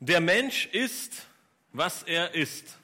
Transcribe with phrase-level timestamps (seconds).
[0.00, 1.26] Der Mensch ist,
[1.72, 2.78] was er ist.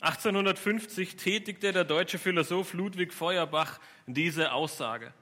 [0.00, 5.12] 1850 tätigte der deutsche Philosoph Ludwig Feuerbach diese Aussage.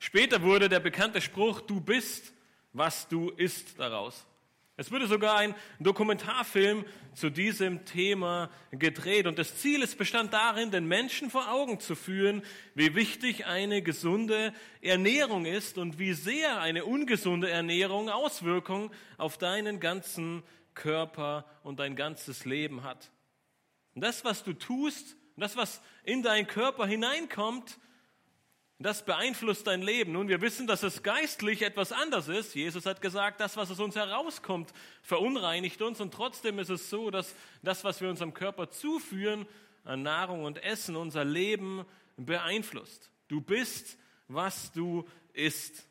[0.00, 2.32] Später wurde der bekannte Spruch, du bist,
[2.72, 4.26] was du isst, daraus.
[4.80, 10.70] Es wurde sogar ein Dokumentarfilm zu diesem Thema gedreht und das Ziel es bestand darin,
[10.70, 12.42] den Menschen vor Augen zu führen,
[12.76, 19.80] wie wichtig eine gesunde Ernährung ist und wie sehr eine ungesunde Ernährung Auswirkungen auf deinen
[19.80, 20.44] ganzen
[20.74, 23.10] Körper und dein ganzes Leben hat.
[23.96, 27.80] Und das, was du tust, das, was in deinen Körper hineinkommt,
[28.78, 30.12] das beeinflusst dein Leben.
[30.12, 32.54] Nun, wir wissen, dass es geistlich etwas anders ist.
[32.54, 36.00] Jesus hat gesagt, das, was aus uns herauskommt, verunreinigt uns.
[36.00, 39.46] Und trotzdem ist es so, dass das, was wir unserem Körper zuführen,
[39.84, 41.84] an Nahrung und Essen, unser Leben
[42.16, 43.10] beeinflusst.
[43.26, 45.84] Du bist, was du isst.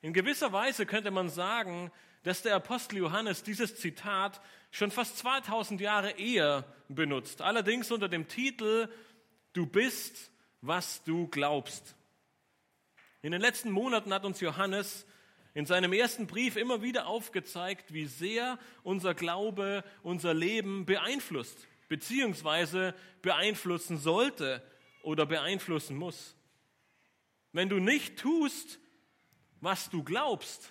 [0.00, 1.90] In gewisser Weise könnte man sagen,
[2.22, 7.42] dass der Apostel Johannes dieses Zitat schon fast 2000 Jahre eher benutzt.
[7.42, 8.88] Allerdings unter dem Titel,
[9.54, 11.94] du bist, was du glaubst.
[13.22, 15.06] In den letzten Monaten hat uns Johannes
[15.54, 22.94] in seinem ersten Brief immer wieder aufgezeigt, wie sehr unser Glaube unser Leben beeinflusst, beziehungsweise
[23.22, 24.62] beeinflussen sollte
[25.02, 26.36] oder beeinflussen muss.
[27.52, 28.78] Wenn du nicht tust,
[29.60, 30.70] was du glaubst,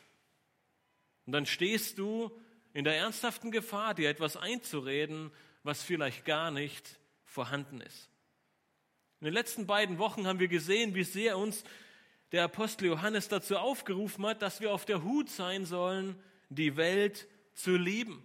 [1.25, 2.31] dann stehst du
[2.73, 5.31] in der ernsthaften Gefahr, dir etwas einzureden,
[5.63, 8.09] was vielleicht gar nicht vorhanden ist.
[9.19, 11.63] In den letzten beiden Wochen haben wir gesehen, wie sehr uns
[12.31, 16.15] der Apostel Johannes dazu aufgerufen hat, dass wir auf der Hut sein sollen,
[16.49, 18.23] die Welt zu lieben.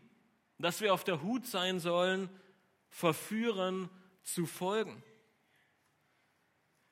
[0.59, 2.29] Dass wir auf der Hut sein sollen,
[2.91, 3.89] Verführern
[4.23, 5.03] zu folgen.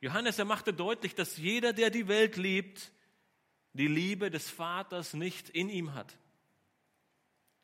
[0.01, 2.93] Johannes, er machte deutlich, dass jeder, der die Welt liebt,
[3.75, 6.17] die Liebe des Vaters nicht in ihm hat.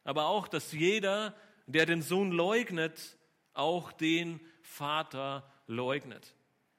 [0.04, 1.34] Aber auch, dass jeder,
[1.66, 3.16] der den Sohn leugnet,
[3.54, 6.34] auch den Vater leugnet.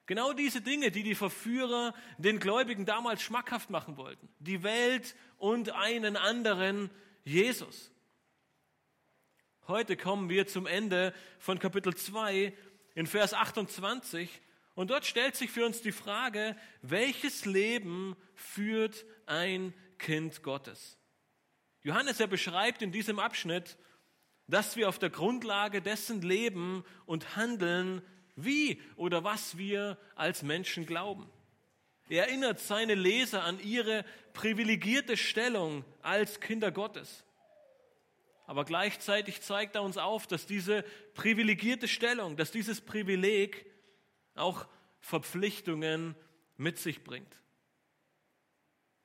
[0.05, 4.29] Genau diese Dinge, die die Verführer den Gläubigen damals schmackhaft machen wollten.
[4.39, 6.89] Die Welt und einen anderen
[7.25, 7.91] Jesus.
[9.67, 12.53] Heute kommen wir zum Ende von Kapitel 2
[12.95, 14.41] in Vers 28
[14.75, 20.97] und dort stellt sich für uns die Frage, welches Leben führt ein Kind Gottes?
[21.81, 23.77] Johannes, er beschreibt in diesem Abschnitt,
[24.47, 28.01] dass wir auf der Grundlage dessen leben und handeln,
[28.37, 31.29] wie oder was wir als Menschen glauben.
[32.07, 37.25] Er erinnert seine Leser an ihre privilegierte Stellung als Kinder Gottes.
[38.45, 40.83] Aber gleichzeitig zeigt er uns auf, dass diese
[41.15, 43.65] privilegierte Stellung, dass dieses Privileg
[44.35, 44.67] auch
[45.01, 46.15] Verpflichtungen
[46.55, 47.41] mit sich bringt.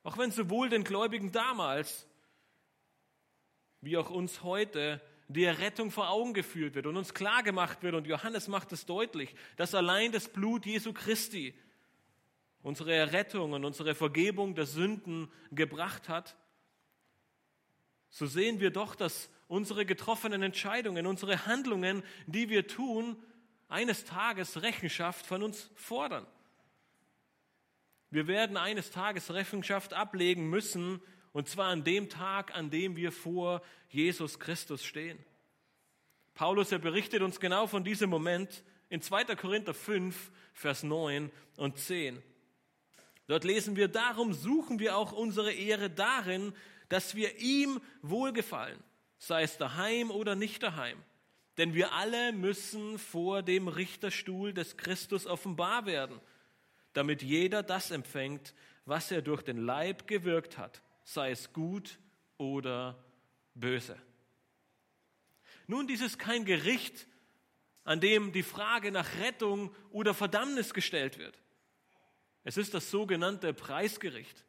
[0.03, 2.07] Auch wenn sowohl den Gläubigen damals
[3.81, 7.95] wie auch uns heute die Errettung vor Augen geführt wird und uns klar gemacht wird.
[7.95, 11.53] Und Johannes macht es deutlich, dass allein das Blut Jesu Christi
[12.61, 16.37] unsere Errettung und unsere Vergebung der Sünden gebracht hat.
[18.09, 23.17] So sehen wir doch, dass unsere getroffenen Entscheidungen, unsere Handlungen, die wir tun,
[23.67, 26.25] eines Tages Rechenschaft von uns fordern.
[28.09, 31.01] Wir werden eines Tages Rechenschaft ablegen müssen
[31.33, 35.17] und zwar an dem Tag, an dem wir vor Jesus Christus stehen.
[36.35, 39.35] Paulus, er berichtet uns genau von diesem Moment in 2.
[39.35, 42.21] Korinther 5, Vers 9 und 10.
[43.27, 46.53] Dort lesen wir, darum suchen wir auch unsere Ehre darin,
[46.89, 48.81] dass wir ihm wohlgefallen,
[49.17, 51.01] sei es daheim oder nicht daheim.
[51.57, 56.19] Denn wir alle müssen vor dem Richterstuhl des Christus offenbar werden,
[56.93, 58.53] damit jeder das empfängt,
[58.85, 61.99] was er durch den Leib gewirkt hat sei es gut
[62.37, 63.03] oder
[63.53, 63.97] böse.
[65.67, 67.07] Nun, dies ist kein Gericht,
[67.83, 71.39] an dem die Frage nach Rettung oder Verdammnis gestellt wird.
[72.43, 74.43] Es ist das sogenannte Preisgericht.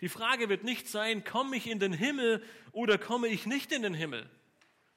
[0.00, 2.42] Die Frage wird nicht sein, komme ich in den Himmel
[2.72, 4.28] oder komme ich nicht in den Himmel?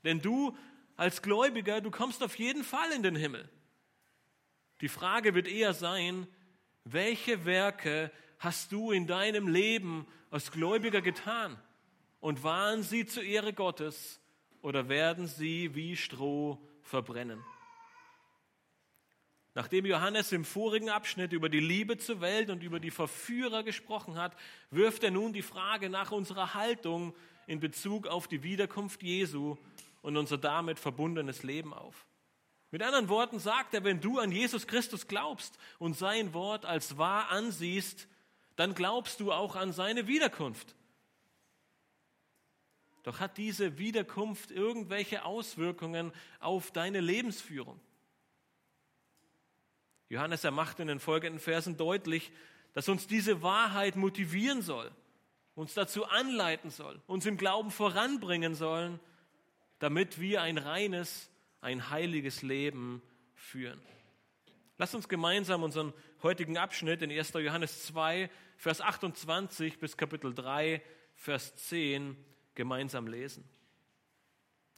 [0.04, 0.58] Denn du
[0.96, 3.50] als Gläubiger, du kommst auf jeden Fall in den Himmel.
[4.82, 6.28] Die Frage wird eher sein,
[6.86, 8.12] welche Werke
[8.44, 11.58] hast du in deinem Leben als Gläubiger getan?
[12.20, 14.22] Und waren sie zur Ehre Gottes
[14.62, 17.44] oder werden sie wie Stroh verbrennen?
[19.56, 24.16] Nachdem Johannes im vorigen Abschnitt über die Liebe zur Welt und über die Verführer gesprochen
[24.16, 24.36] hat,
[24.72, 27.14] wirft er nun die Frage nach unserer Haltung
[27.46, 29.58] in Bezug auf die Wiederkunft Jesu
[30.02, 32.08] und unser damit verbundenes Leben auf.
[32.72, 36.98] Mit anderen Worten sagt er, wenn du an Jesus Christus glaubst und sein Wort als
[36.98, 38.08] wahr ansiehst,
[38.56, 40.76] dann glaubst du auch an seine Wiederkunft.
[43.04, 47.80] Doch hat diese Wiederkunft irgendwelche Auswirkungen auf deine Lebensführung?
[50.10, 52.32] Johannes, er macht in den folgenden Versen deutlich,
[52.74, 54.92] dass uns diese Wahrheit motivieren soll,
[55.56, 59.00] uns dazu anleiten soll, uns im Glauben voranbringen sollen,
[59.80, 61.30] damit wir ein reines,
[61.62, 63.02] ein heiliges Leben
[63.36, 63.82] führen.
[64.84, 65.94] Lass uns gemeinsam unseren
[66.24, 67.32] heutigen Abschnitt in 1.
[67.36, 70.82] Johannes 2, Vers 28 bis Kapitel 3,
[71.16, 72.18] Vers 10
[72.54, 73.46] gemeinsam lesen.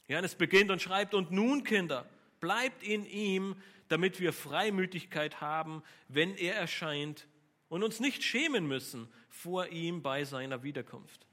[0.06, 2.08] Johannes beginnt und schreibt, und nun, Kinder,
[2.38, 3.56] bleibt in ihm,
[3.88, 7.26] damit wir Freimütigkeit haben, wenn er erscheint
[7.68, 11.26] und uns nicht schämen müssen vor ihm bei seiner Wiederkunft.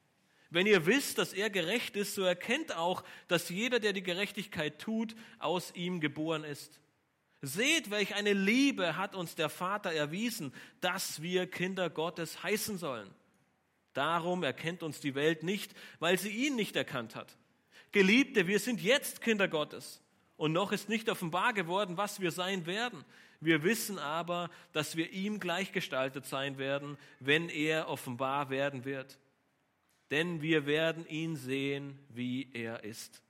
[0.49, 4.79] Wenn ihr wisst, dass er gerecht ist, so erkennt auch, dass jeder, der die Gerechtigkeit
[4.79, 6.79] tut, aus ihm geboren ist.
[7.45, 13.13] Seht, welch eine Liebe hat uns der Vater erwiesen, dass wir Kinder Gottes heißen sollen.
[13.91, 17.37] Darum erkennt uns die Welt nicht, weil sie ihn nicht erkannt hat.
[17.91, 20.01] Geliebte, wir sind jetzt Kinder Gottes.
[20.37, 23.03] Und noch ist nicht offenbar geworden, was wir sein werden.
[23.41, 29.19] Wir wissen aber, dass wir ihm gleichgestaltet sein werden, wenn er offenbar werden wird.
[30.11, 33.22] Denn wir werden ihn sehen, wie er ist.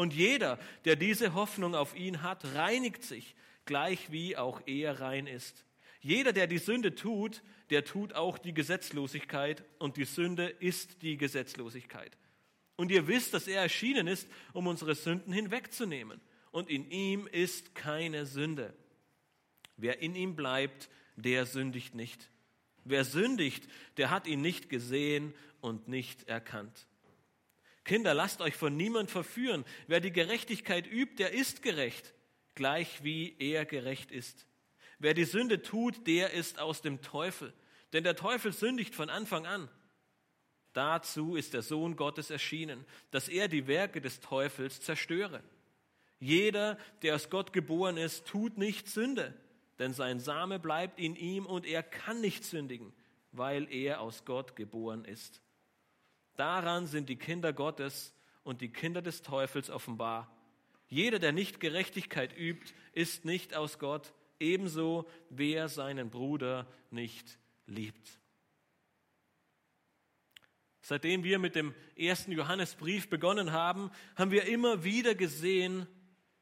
[0.00, 3.34] Und jeder, der diese Hoffnung auf ihn hat, reinigt sich,
[3.66, 5.66] gleich wie auch er rein ist.
[6.00, 11.18] Jeder, der die Sünde tut, der tut auch die Gesetzlosigkeit und die Sünde ist die
[11.18, 12.16] Gesetzlosigkeit.
[12.76, 16.22] Und ihr wisst, dass er erschienen ist, um unsere Sünden hinwegzunehmen.
[16.50, 18.72] Und in ihm ist keine Sünde.
[19.76, 22.30] Wer in ihm bleibt, der sündigt nicht.
[22.84, 23.68] Wer sündigt,
[23.98, 26.86] der hat ihn nicht gesehen und nicht erkannt.
[27.90, 29.64] Kinder, lasst euch von niemand verführen.
[29.88, 32.14] Wer die Gerechtigkeit übt, der ist gerecht,
[32.54, 34.46] gleich wie er gerecht ist.
[35.00, 37.52] Wer die Sünde tut, der ist aus dem Teufel.
[37.92, 39.68] Denn der Teufel sündigt von Anfang an.
[40.72, 45.42] Dazu ist der Sohn Gottes erschienen, dass er die Werke des Teufels zerstöre.
[46.20, 49.34] Jeder, der aus Gott geboren ist, tut nicht Sünde,
[49.80, 52.92] denn sein Same bleibt in ihm und er kann nicht sündigen,
[53.32, 55.42] weil er aus Gott geboren ist.
[56.40, 58.14] Daran sind die Kinder Gottes
[58.44, 60.34] und die Kinder des Teufels offenbar.
[60.88, 68.18] Jeder, der nicht Gerechtigkeit übt, ist nicht aus Gott, ebenso wer seinen Bruder nicht liebt.
[70.80, 75.86] Seitdem wir mit dem ersten Johannesbrief begonnen haben, haben wir immer wieder gesehen,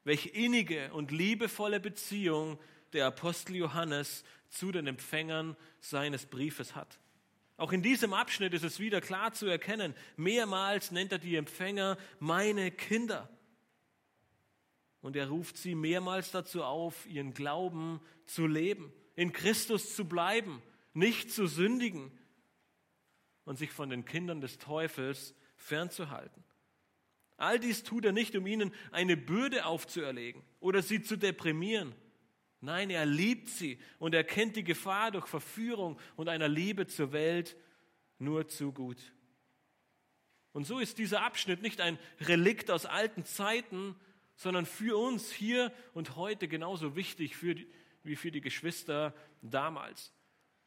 [0.05, 2.61] welche innige und liebevolle Beziehung
[2.93, 7.01] der Apostel Johannes zu den Empfängern seines Briefes hat.
[7.59, 11.99] Auch in diesem Abschnitt ist es wieder klar zu erkennen, mehrmals nennt er die Empfänger
[12.21, 13.29] meine Kinder.
[15.01, 20.63] Und er ruft sie mehrmals dazu auf, ihren Glauben zu leben, in Christus zu bleiben,
[20.95, 22.17] nicht zu sündigen
[23.45, 26.45] und sich von den Kindern des Teufels fernzuhalten.
[27.39, 31.93] All dies tut er nicht, um ihnen eine Bürde aufzuerlegen oder sie zu deprimieren.
[32.61, 37.13] Nein, er liebt sie und er kennt die Gefahr durch Verführung und einer Liebe zur
[37.13, 37.57] Welt
[38.19, 38.99] nur zu gut.
[40.53, 43.95] Und so ist dieser Abschnitt nicht ein Relikt aus alten Zeiten,
[44.35, 47.69] sondern für uns hier und heute genauso wichtig für die,
[48.03, 50.13] wie für die Geschwister damals.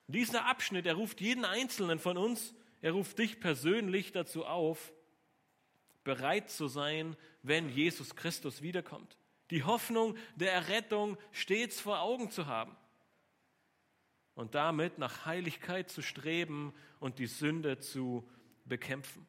[0.07, 4.93] Dieser Abschnitt, er ruft jeden Einzelnen von uns, er ruft dich persönlich dazu auf,
[6.03, 9.17] bereit zu sein, wenn Jesus Christus wiederkommt.
[9.51, 12.75] Die Hoffnung der Errettung stets vor Augen zu haben
[14.33, 18.27] und damit nach Heiligkeit zu streben und die Sünde zu
[18.65, 19.27] bekämpfen.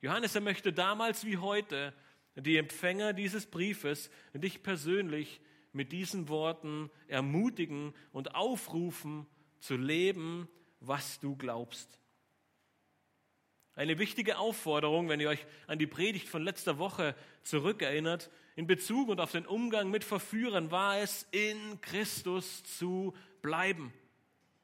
[0.00, 1.92] Johannes, er möchte damals wie heute
[2.36, 5.40] die Empfänger dieses Briefes, dich persönlich
[5.72, 9.26] mit diesen Worten ermutigen und aufrufen
[9.58, 10.48] zu leben,
[10.80, 11.98] was du glaubst.
[13.76, 19.08] Eine wichtige Aufforderung, wenn ihr euch an die Predigt von letzter Woche zurückerinnert, in Bezug
[19.08, 23.92] und auf den Umgang mit Verführern war es, in Christus zu bleiben.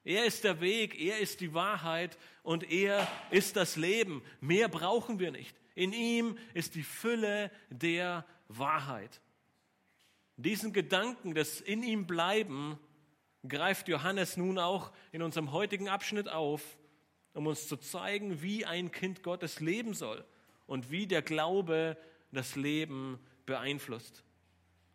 [0.04, 4.22] Er ist der Weg, er ist die Wahrheit und er ist das Leben.
[4.40, 5.56] Mehr brauchen wir nicht.
[5.74, 9.20] In ihm ist die Fülle der Wahrheit.
[10.36, 12.78] Diesen Gedanken des in ihm bleiben
[13.46, 16.78] greift Johannes nun auch in unserem heutigen Abschnitt auf,
[17.34, 20.24] um uns zu zeigen, wie ein Kind Gottes leben soll
[20.66, 21.96] und wie der Glaube
[22.32, 24.24] das Leben beeinflusst.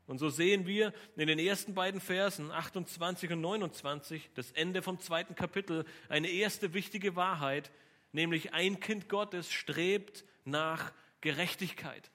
[0.08, 5.00] Und so sehen wir in den ersten beiden Versen 28 und 29, das Ende vom
[5.00, 7.72] zweiten Kapitel, eine erste wichtige Wahrheit,
[8.12, 12.12] nämlich ein Kind Gottes strebt nach Gerechtigkeit.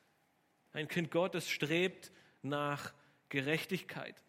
[0.72, 2.12] Ein Kind Gottes strebt
[2.42, 2.92] nach
[3.28, 4.22] Gerechtigkeit.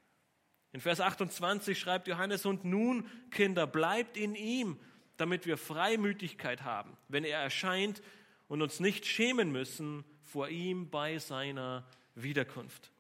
[0.74, 4.80] In Vers 28 schreibt Johannes, und nun, Kinder, bleibt in ihm,
[5.22, 8.02] damit wir Freimütigkeit haben, wenn er erscheint
[8.48, 12.92] und uns nicht schämen müssen vor ihm bei seiner Wiederkunft.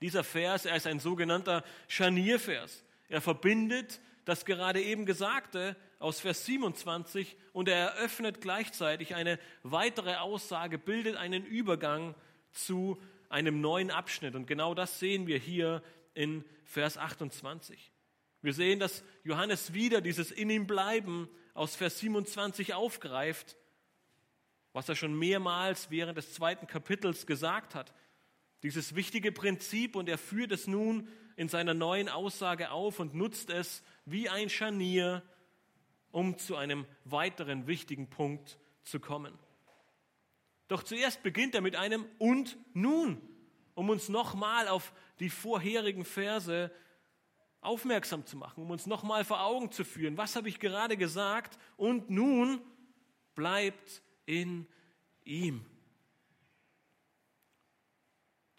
[0.00, 2.84] Dieser Vers, er ist ein sogenannter Scharniervers.
[3.08, 10.16] Er verbindet das gerade eben Gesagte aus Vers 27 und er eröffnet gleichzeitig eine weitere
[10.16, 12.14] Aussage, bildet einen Übergang
[12.50, 14.34] zu einem neuen Abschnitt.
[14.34, 15.82] Und genau das sehen wir hier
[16.14, 17.91] in Vers 28.
[18.42, 23.56] Wir sehen, dass Johannes wieder dieses In ihm bleiben aus Vers 27 aufgreift,
[24.72, 27.94] was er schon mehrmals während des zweiten Kapitels gesagt hat.
[28.64, 33.48] Dieses wichtige Prinzip und er führt es nun in seiner neuen Aussage auf und nutzt
[33.48, 35.22] es wie ein Scharnier,
[36.10, 39.38] um zu einem weiteren wichtigen Punkt zu kommen.
[40.68, 43.20] Doch zuerst beginnt er mit einem und nun,
[43.74, 46.70] um uns nochmal auf die vorherigen Verse
[47.62, 50.18] aufmerksam zu machen, um uns nochmal vor Augen zu führen.
[50.18, 51.58] Was habe ich gerade gesagt?
[51.76, 52.60] Und nun
[53.34, 54.66] bleibt in
[55.24, 55.64] ihm.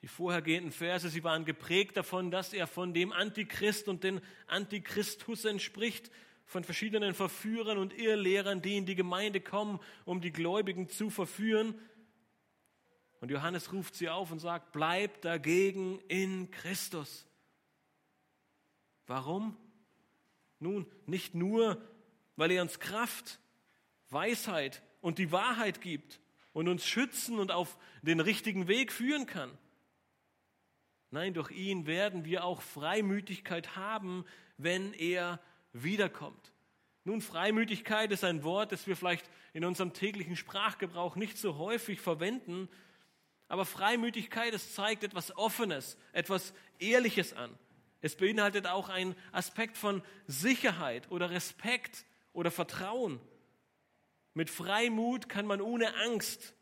[0.02, 5.46] Die vorhergehenden Verse, sie waren geprägt davon, dass er von dem Antichrist und den Antichristus
[5.46, 6.12] entspricht,
[6.46, 11.76] von verschiedenen Verführern und Irrlehrern, die in die Gemeinde kommen, um die Gläubigen zu verführen.
[13.22, 17.26] Und Johannes ruft sie auf und sagt, bleibt dagegen in Christus.
[19.08, 19.58] Warum?
[20.60, 21.82] Nun, nicht nur,
[22.36, 23.40] weil er uns Kraft,
[24.10, 26.22] Weisheit und die Wahrheit gibt
[26.54, 29.52] und uns schützen und auf den richtigen Weg führen kann.
[31.12, 34.26] Nein, durch ihn werden wir auch Freimütigkeit haben,
[34.58, 35.40] wenn er
[35.74, 36.54] wiederkommt.
[37.04, 42.00] Nun, Freimütigkeit ist ein Wort, das wir vielleicht in unserem täglichen Sprachgebrauch nicht so häufig
[42.00, 42.70] verwenden,
[43.48, 47.56] aber Freimütigkeit, es zeigt etwas Offenes, etwas Ehrliches an.
[48.04, 53.22] Es beinhaltet auch einen Aspekt von Sicherheit oder Respekt oder Vertrauen.
[54.34, 56.54] Mit Freimut kann man ohne Angst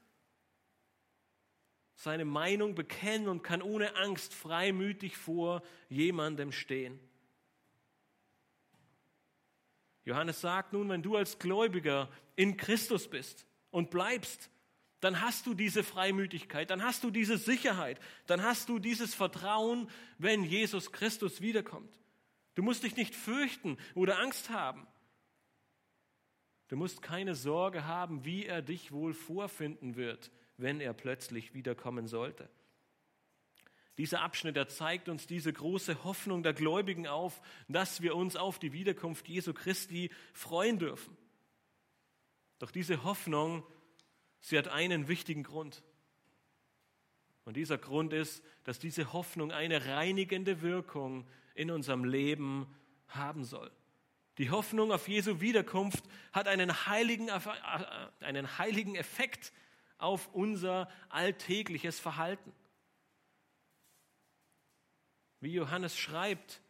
[1.95, 6.99] seine Meinung bekennen und kann ohne Angst freimütig vor jemandem stehen.
[10.05, 14.51] Johannes sagt nun, wenn du als Gläubiger in Christus bist und bleibst,
[15.01, 19.89] dann hast du diese Freimütigkeit, dann hast du diese Sicherheit, dann hast du dieses Vertrauen,
[20.17, 21.99] wenn Jesus Christus wiederkommt.
[22.53, 24.87] Du musst dich nicht fürchten oder Angst haben.
[26.67, 32.07] Du musst keine Sorge haben, wie er dich wohl vorfinden wird, wenn er plötzlich wiederkommen
[32.07, 32.49] sollte.
[33.97, 38.57] Dieser Abschnitt, der zeigt uns diese große Hoffnung der Gläubigen auf, dass wir uns auf
[38.57, 41.17] die Wiederkunft Jesu Christi freuen dürfen.
[42.59, 43.63] Doch diese Hoffnung,
[44.41, 45.83] sie hat einen wichtigen Grund.
[47.45, 52.67] Und dieser Grund ist, dass diese Hoffnung eine reinigende Wirkung in unserem Leben
[53.07, 53.71] haben soll.
[54.37, 57.39] Die Hoffnung auf Jesu Wiederkunft hat einen heiligen, äh,
[58.21, 59.51] einen heiligen Effekt
[59.97, 62.53] auf unser alltägliches Verhalten.
[65.39, 66.61] Wie Johannes schreibt,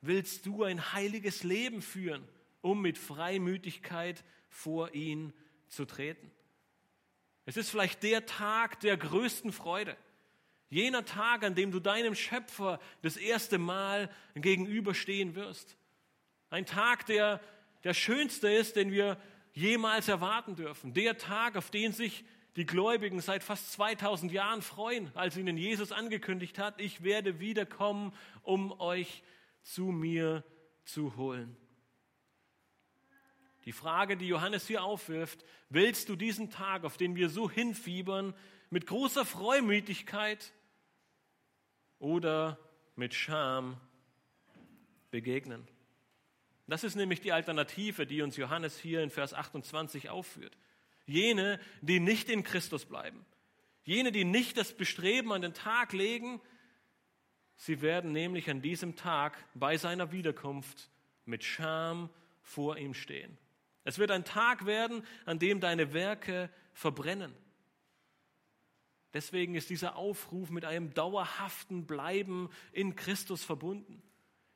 [0.00, 2.26] willst du ein heiliges Leben führen,
[2.60, 5.32] um mit Freimütigkeit vor ihn
[5.68, 6.30] zu treten.
[7.46, 9.96] Es ist vielleicht der Tag der größten Freude.
[10.68, 15.76] Jener Tag, an dem du deinem Schöpfer das erste Mal gegenüberstehen wirst.
[16.50, 17.40] Ein Tag, der
[17.86, 19.16] der schönste ist, den wir
[19.52, 20.92] jemals erwarten dürfen.
[20.92, 22.24] Der Tag, auf den sich
[22.56, 28.12] die Gläubigen seit fast 2000 Jahren freuen, als ihnen Jesus angekündigt hat, ich werde wiederkommen,
[28.42, 29.22] um euch
[29.62, 30.42] zu mir
[30.84, 31.56] zu holen.
[33.66, 38.32] Die Frage, die Johannes hier aufwirft, willst du diesen Tag, auf den wir so hinfiebern,
[38.70, 40.52] mit großer Freumütigkeit
[41.98, 42.58] oder
[42.94, 43.76] mit Scham
[45.10, 45.66] begegnen?
[46.68, 50.56] Das ist nämlich die Alternative, die uns Johannes hier in Vers 28 aufführt.
[51.04, 53.24] Jene, die nicht in Christus bleiben.
[53.82, 56.40] Jene, die nicht das Bestreben an den Tag legen,
[57.56, 60.88] sie werden nämlich an diesem Tag bei seiner Wiederkunft
[61.24, 62.10] mit Scham
[62.42, 63.36] vor ihm stehen.
[63.86, 67.32] Es wird ein Tag werden, an dem deine Werke verbrennen.
[69.14, 74.02] Deswegen ist dieser Aufruf mit einem dauerhaften Bleiben in Christus verbunden.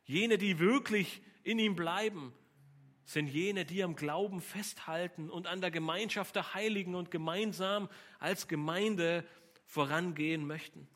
[0.02, 2.34] Jene, die wirklich in ihm bleiben,
[3.04, 8.48] sind jene, die am Glauben festhalten und an der Gemeinschaft der Heiligen und gemeinsam als
[8.48, 9.24] Gemeinde
[9.64, 10.88] vorangehen möchten.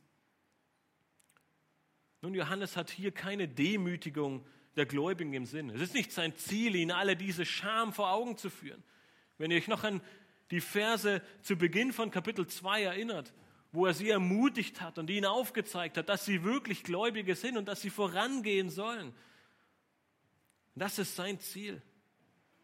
[2.21, 4.45] Nun, Johannes hat hier keine Demütigung
[4.77, 5.71] der Gläubigen im Sinn.
[5.71, 8.83] Es ist nicht sein Ziel, ihnen alle diese Scham vor Augen zu führen.
[9.39, 10.01] Wenn ihr euch noch an
[10.51, 13.33] die Verse zu Beginn von Kapitel 2 erinnert,
[13.73, 17.67] wo er sie ermutigt hat und ihnen aufgezeigt hat, dass sie wirklich Gläubige sind und
[17.67, 19.13] dass sie vorangehen sollen.
[20.77, 21.83] Das ist sein Ziel.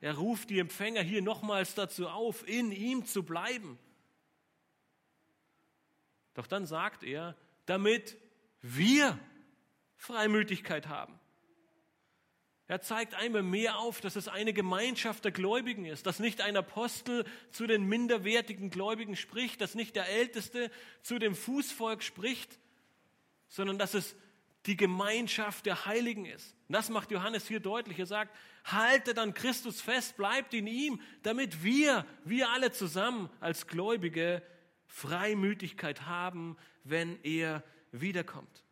[0.00, 3.78] Er ruft die Empfänger hier nochmals dazu auf, in ihm zu bleiben
[6.34, 7.36] Doch dann sagt er,
[7.66, 8.16] damit
[8.62, 9.18] wir
[9.96, 11.19] Freimütigkeit haben.
[12.70, 16.56] Er zeigt einmal mehr auf, dass es eine Gemeinschaft der Gläubigen ist, dass nicht ein
[16.56, 20.70] Apostel zu den minderwertigen Gläubigen spricht, dass nicht der Älteste
[21.02, 22.60] zu dem Fußvolk spricht,
[23.48, 24.14] sondern dass es
[24.66, 26.54] die Gemeinschaft der Heiligen ist.
[26.68, 27.98] Und das macht Johannes hier deutlich.
[27.98, 33.66] Er sagt, haltet an Christus fest, bleibt in ihm, damit wir, wir alle zusammen als
[33.66, 34.44] Gläubige
[34.86, 38.62] Freimütigkeit haben, wenn er wiederkommt.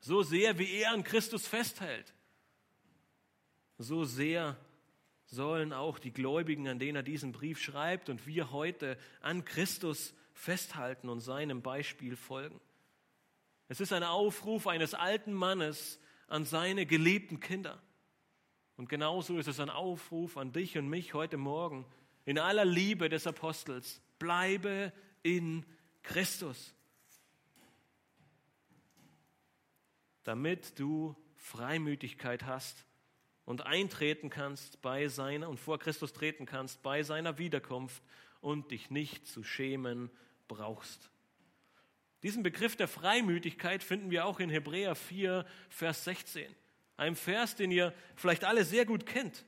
[0.00, 2.15] So sehr, wie er an Christus festhält,
[3.78, 4.56] so sehr
[5.26, 10.14] sollen auch die Gläubigen, an denen er diesen Brief schreibt und wir heute an Christus
[10.32, 12.60] festhalten und seinem Beispiel folgen.
[13.68, 17.82] Es ist ein Aufruf eines alten Mannes an seine geliebten Kinder.
[18.76, 21.86] Und genauso ist es ein Aufruf an dich und mich heute Morgen
[22.24, 24.00] in aller Liebe des Apostels.
[24.18, 24.92] Bleibe
[25.22, 25.64] in
[26.02, 26.74] Christus,
[30.22, 32.86] damit du Freimütigkeit hast
[33.46, 38.02] und eintreten kannst bei seiner und vor Christus treten kannst bei seiner Wiederkunft
[38.40, 40.10] und dich nicht zu schämen
[40.48, 41.10] brauchst.
[42.22, 46.54] Diesen Begriff der Freimütigkeit finden wir auch in Hebräer 4, Vers 16.
[46.96, 49.44] Einem Vers, den ihr vielleicht alle sehr gut kennt.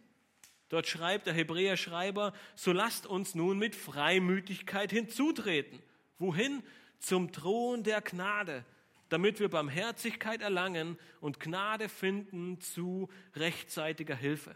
[0.68, 5.82] Dort schreibt der Hebräer-Schreiber, so lasst uns nun mit Freimütigkeit hinzutreten.
[6.18, 6.62] Wohin?
[6.98, 8.64] Zum Thron der Gnade,
[9.08, 14.54] damit wir Barmherzigkeit erlangen und Gnade finden zu rechtzeitiger Hilfe.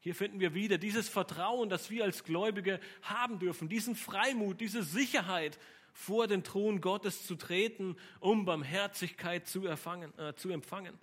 [0.00, 4.82] Hier finden wir wieder dieses Vertrauen, das wir als Gläubige haben dürfen, diesen Freimut, diese
[4.82, 5.58] Sicherheit,
[5.98, 10.96] vor den Thron Gottes zu treten, um Barmherzigkeit zu, erfangen, äh, zu empfangen.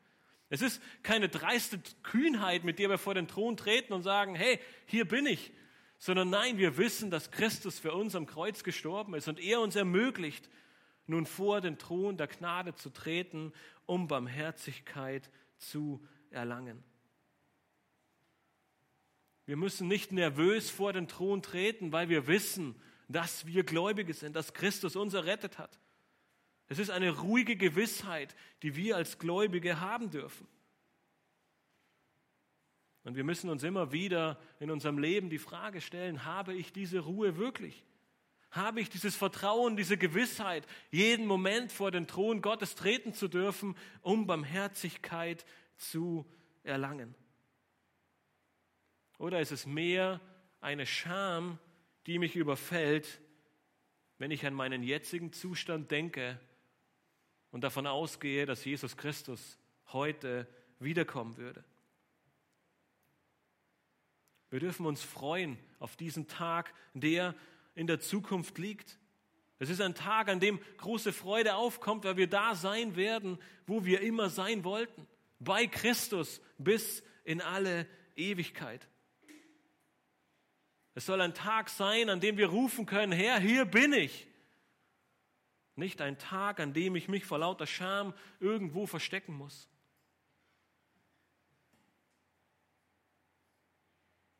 [0.49, 4.57] Es ist keine dreiste Kühnheit, mit der wir vor den Thron treten und sagen, hey,
[4.85, 5.51] hier bin ich,
[5.97, 9.75] sondern nein, wir wissen, dass Christus für uns am Kreuz gestorben ist und er uns
[9.75, 10.49] ermöglicht,
[11.07, 13.53] nun vor den Thron der Gnade zu treten,
[13.85, 16.83] um Barmherzigkeit zu erlangen.
[19.45, 22.75] Wir müssen nicht nervös vor den Thron treten, weil wir wissen,
[23.07, 25.79] dass wir Gläubige sind, dass Christus uns errettet hat.
[26.67, 30.47] Es ist eine ruhige Gewissheit, die wir als Gläubige haben dürfen.
[33.03, 36.99] Und wir müssen uns immer wieder in unserem Leben die Frage stellen, habe ich diese
[36.99, 37.85] Ruhe wirklich?
[38.55, 43.75] Habe ich dieses Vertrauen, diese Gewissheit, jeden Moment vor den Thron Gottes treten zu dürfen,
[44.01, 46.25] um Barmherzigkeit zu
[46.63, 47.13] erlangen?
[49.17, 50.21] Oder ist es mehr
[50.61, 51.59] eine Scham,
[52.07, 53.19] die mich überfällt,
[54.19, 56.39] wenn ich an meinen jetzigen Zustand denke
[57.51, 60.47] und davon ausgehe, dass Jesus Christus heute
[60.79, 61.61] wiederkommen würde.
[64.49, 67.35] Wir dürfen uns freuen auf diesen Tag, der
[67.75, 68.97] in der Zukunft liegt.
[69.59, 73.85] Es ist ein Tag, an dem große Freude aufkommt, weil wir da sein werden, wo
[73.85, 75.07] wir immer sein wollten,
[75.39, 78.87] bei Christus bis in alle Ewigkeit.
[80.93, 84.27] Es soll ein Tag sein, an dem wir rufen können, Herr, hier bin ich.
[85.75, 89.69] Nicht ein Tag, an dem ich mich vor lauter Scham irgendwo verstecken muss.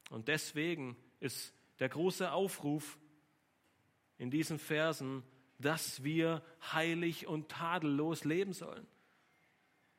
[0.09, 2.97] Und deswegen ist der große Aufruf
[4.17, 5.23] in diesen Versen,
[5.59, 8.87] dass wir heilig und tadellos leben sollen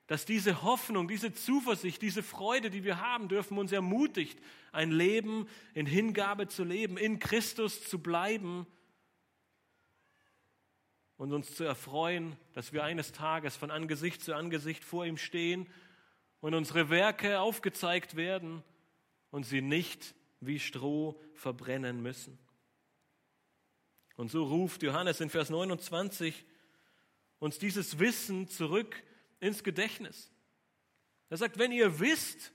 [0.07, 4.39] dass diese Hoffnung, diese Zuversicht, diese Freude, die wir haben dürfen, uns ermutigt,
[4.73, 8.67] ein Leben in Hingabe zu leben, in Christus zu bleiben
[11.17, 15.67] und uns zu erfreuen, dass wir eines Tages von Angesicht zu Angesicht vor ihm stehen
[16.41, 18.63] und unsere Werke aufgezeigt werden
[19.31, 22.39] und sie nicht wie Stroh verbrennen müssen.
[24.17, 26.45] Und so ruft Johannes in Vers 29
[27.39, 29.03] uns dieses Wissen zurück,
[29.41, 30.31] ins Gedächtnis.
[31.29, 32.53] Er sagt, wenn ihr wisst,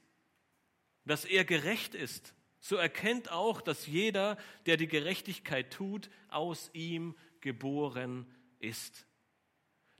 [1.05, 7.15] dass er gerecht ist, so erkennt auch, dass jeder, der die Gerechtigkeit tut, aus ihm
[7.41, 8.25] geboren
[8.59, 9.05] ist.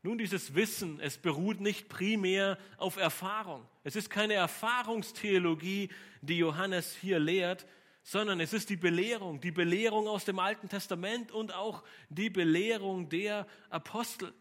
[0.03, 3.67] Nun, dieses Wissen, es beruht nicht primär auf Erfahrung.
[3.83, 5.89] Es ist keine Erfahrungstheologie,
[6.21, 7.67] die Johannes hier lehrt,
[8.03, 13.09] sondern es ist die Belehrung, die Belehrung aus dem Alten Testament und auch die Belehrung
[13.09, 14.33] der Apostel.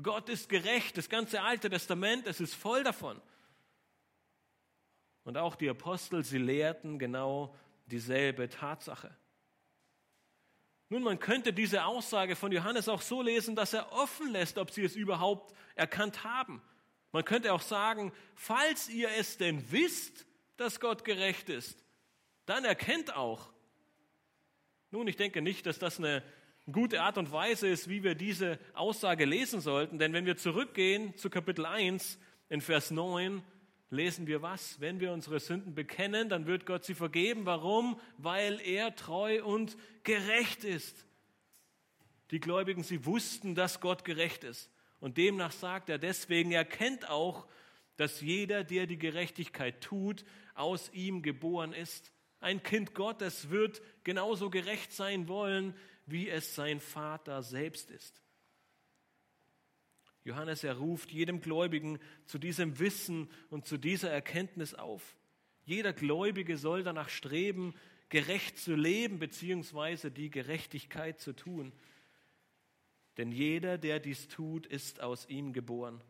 [0.00, 3.20] Gott ist gerecht, das ganze Alte Testament, es ist voll davon.
[5.24, 7.54] Und auch die Apostel, sie lehrten genau
[7.86, 9.14] dieselbe Tatsache.
[10.90, 14.70] Nun, man könnte diese Aussage von Johannes auch so lesen, dass er offen lässt, ob
[14.70, 16.62] sie es überhaupt erkannt haben.
[17.12, 20.24] Man könnte auch sagen, falls ihr es denn wisst,
[20.56, 21.84] dass Gott gerecht ist,
[22.48, 23.50] dann erkennt auch.
[24.90, 26.22] Nun, ich denke nicht, dass das eine
[26.70, 29.98] gute Art und Weise ist, wie wir diese Aussage lesen sollten.
[29.98, 33.42] Denn wenn wir zurückgehen zu Kapitel 1 in Vers 9,
[33.90, 34.80] lesen wir was?
[34.80, 37.46] Wenn wir unsere Sünden bekennen, dann wird Gott sie vergeben.
[37.46, 38.00] Warum?
[38.16, 41.06] Weil er treu und gerecht ist.
[42.30, 44.70] Die Gläubigen, sie wussten, dass Gott gerecht ist.
[45.00, 47.46] Und demnach sagt er deswegen, er kennt auch,
[47.96, 52.12] dass jeder, der die Gerechtigkeit tut, aus ihm geboren ist.
[52.40, 55.74] Ein Kind Gottes wird genauso gerecht sein wollen,
[56.06, 58.22] wie es sein Vater selbst ist.
[60.24, 65.16] Johannes, er ruft jedem Gläubigen zu diesem Wissen und zu dieser Erkenntnis auf.
[65.64, 67.74] Jeder Gläubige soll danach streben,
[68.08, 71.72] gerecht zu leben, beziehungsweise die Gerechtigkeit zu tun.
[73.16, 76.02] Denn jeder, der dies tut, ist aus ihm geboren.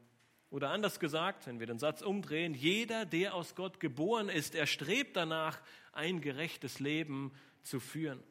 [0.51, 4.67] Oder anders gesagt, wenn wir den Satz umdrehen, jeder, der aus Gott geboren ist, er
[4.67, 5.61] strebt danach,
[5.99, 7.33] ein gerechtes Leben
[7.63, 8.23] zu führen.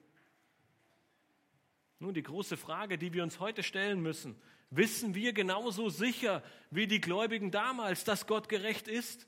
[1.99, 4.35] Nun, die große Frage, die wir uns heute stellen müssen,
[4.69, 9.27] wissen wir genauso sicher wie die Gläubigen damals, dass Gott gerecht ist?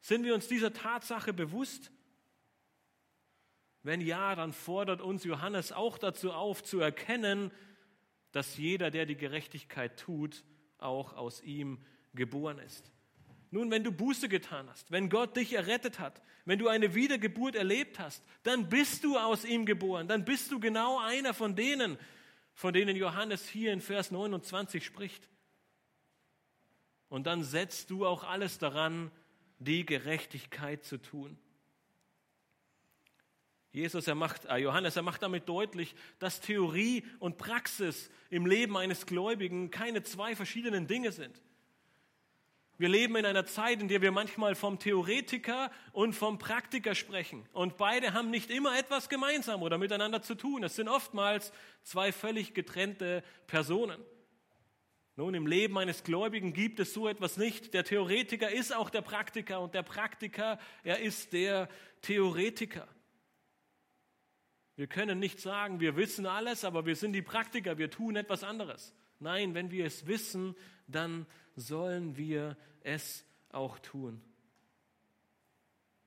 [0.00, 1.90] Sind wir uns dieser Tatsache bewusst?
[3.82, 7.50] Wenn ja, dann fordert uns Johannes auch dazu auf, zu erkennen,
[8.32, 10.44] dass jeder, der die Gerechtigkeit tut,
[10.78, 12.90] auch aus ihm geboren ist.
[13.50, 17.54] Nun, wenn du Buße getan hast, wenn Gott dich errettet hat, wenn du eine Wiedergeburt
[17.54, 21.98] erlebt hast, dann bist du aus ihm geboren, dann bist du genau einer von denen,
[22.54, 25.28] von denen Johannes hier in Vers 29 spricht.
[27.08, 29.10] Und dann setzt du auch alles daran,
[29.58, 31.38] die Gerechtigkeit zu tun.
[33.70, 38.76] Jesus, er macht, äh Johannes, er macht damit deutlich, dass Theorie und Praxis im Leben
[38.76, 41.40] eines Gläubigen keine zwei verschiedenen Dinge sind.
[42.78, 47.44] Wir leben in einer Zeit, in der wir manchmal vom Theoretiker und vom Praktiker sprechen.
[47.52, 50.62] Und beide haben nicht immer etwas gemeinsam oder miteinander zu tun.
[50.62, 54.00] Es sind oftmals zwei völlig getrennte Personen.
[55.16, 57.74] Nun, im Leben eines Gläubigen gibt es so etwas nicht.
[57.74, 61.68] Der Theoretiker ist auch der Praktiker und der Praktiker, er ist der
[62.02, 62.86] Theoretiker.
[64.76, 68.44] Wir können nicht sagen, wir wissen alles, aber wir sind die Praktiker, wir tun etwas
[68.44, 68.94] anderes.
[69.18, 70.54] Nein, wenn wir es wissen,
[70.88, 74.20] dann sollen wir es auch tun.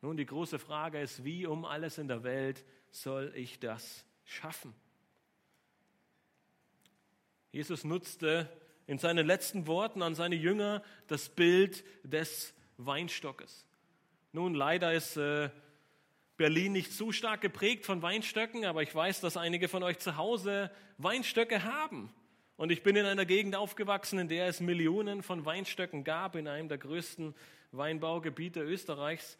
[0.01, 4.73] Nun, die große Frage ist, wie um alles in der Welt soll ich das schaffen?
[7.51, 8.49] Jesus nutzte
[8.87, 13.65] in seinen letzten Worten an seine Jünger das Bild des Weinstockes.
[14.31, 15.49] Nun, leider ist äh,
[16.37, 20.15] Berlin nicht so stark geprägt von Weinstöcken, aber ich weiß, dass einige von euch zu
[20.15, 22.11] Hause Weinstöcke haben.
[22.61, 26.47] Und ich bin in einer Gegend aufgewachsen, in der es Millionen von Weinstöcken gab, in
[26.47, 27.33] einem der größten
[27.71, 29.39] Weinbaugebiete Österreichs.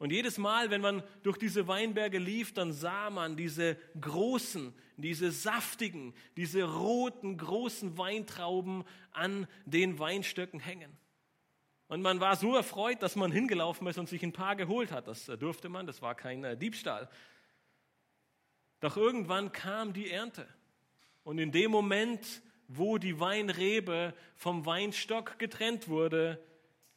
[0.00, 5.30] Und jedes Mal, wenn man durch diese Weinberge lief, dann sah man diese großen, diese
[5.30, 8.82] saftigen, diese roten, großen Weintrauben
[9.12, 10.90] an den Weinstöcken hängen.
[11.86, 15.06] Und man war so erfreut, dass man hingelaufen ist und sich ein paar geholt hat.
[15.06, 17.08] Das durfte man, das war kein äh, Diebstahl.
[18.80, 20.48] Doch irgendwann kam die Ernte.
[21.24, 26.42] Und in dem Moment, wo die Weinrebe vom Weinstock getrennt wurde,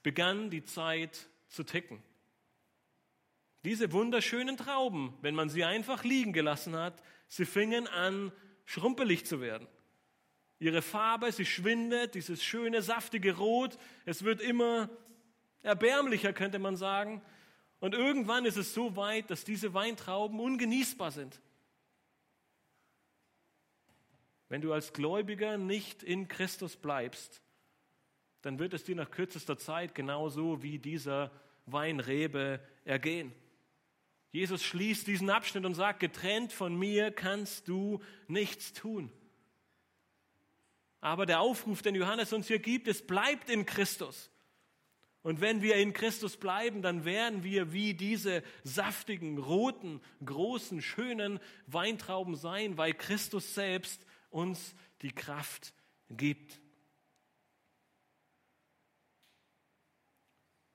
[0.04, 2.02] begann die Zeit zu ticken.
[3.66, 8.32] Diese wunderschönen Trauben, wenn man sie einfach liegen gelassen hat, sie fingen an,
[8.66, 9.68] schrumpelig zu werden.
[10.60, 13.78] Ihre Farbe, sie schwindet, dieses schöne, saftige Rot.
[14.06, 14.90] Es wird immer
[15.62, 17.22] erbärmlicher, könnte man sagen.
[17.80, 21.42] Und irgendwann ist es so weit, dass diese Weintrauben ungenießbar sind.
[24.54, 27.42] Wenn du als Gläubiger nicht in Christus bleibst,
[28.44, 31.32] dann wird es dir nach kürzester Zeit genauso wie dieser
[31.66, 33.34] Weinrebe ergehen.
[34.32, 39.12] Jesus schließt diesen Abschnitt und sagt, getrennt von mir kannst du nichts tun.
[41.02, 44.30] Aber der Aufruf, den Johannes uns hier gibt, es bleibt in Christus.
[45.24, 51.40] Und wenn wir in Christus bleiben, dann werden wir wie diese saftigen, roten, großen, schönen
[51.66, 55.74] Weintrauben sein, weil Christus selbst uns die Kraft
[56.10, 56.60] gibt.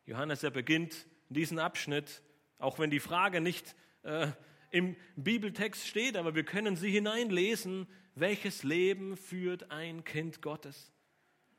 [0.06, 2.22] Johannes, er beginnt diesen Abschnitt,
[2.58, 4.28] auch wenn die Frage nicht äh,
[4.70, 10.92] im Bibeltext steht, aber wir können sie hineinlesen, welches Leben führt ein Kind Gottes?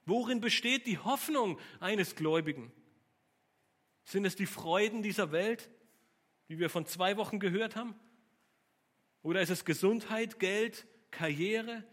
[0.06, 2.72] Worin besteht die Hoffnung eines Gläubigen?
[4.04, 5.70] Sind es die Freuden dieser Welt,
[6.48, 7.94] wie wir von zwei Wochen gehört haben?
[9.22, 11.84] Oder ist es Gesundheit, Geld, Karriere,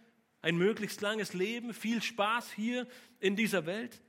[0.43, 2.87] ein möglichst langes Leben, viel Spaß hier
[3.21, 4.03] in dieser Welt?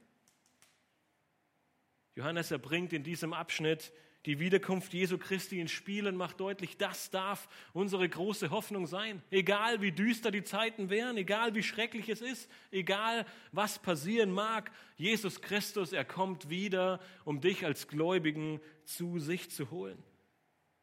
[2.15, 3.91] Johannes erbringt in diesem Abschnitt
[4.27, 9.23] die Wiederkunft Jesu Christi in Spielen macht deutlich, das darf unsere große Hoffnung sein.
[9.31, 14.69] Egal wie düster die Zeiten wären, egal wie schrecklich es ist, egal was passieren mag,
[14.97, 20.03] Jesus Christus, er kommt wieder, um dich als Gläubigen zu sich zu holen.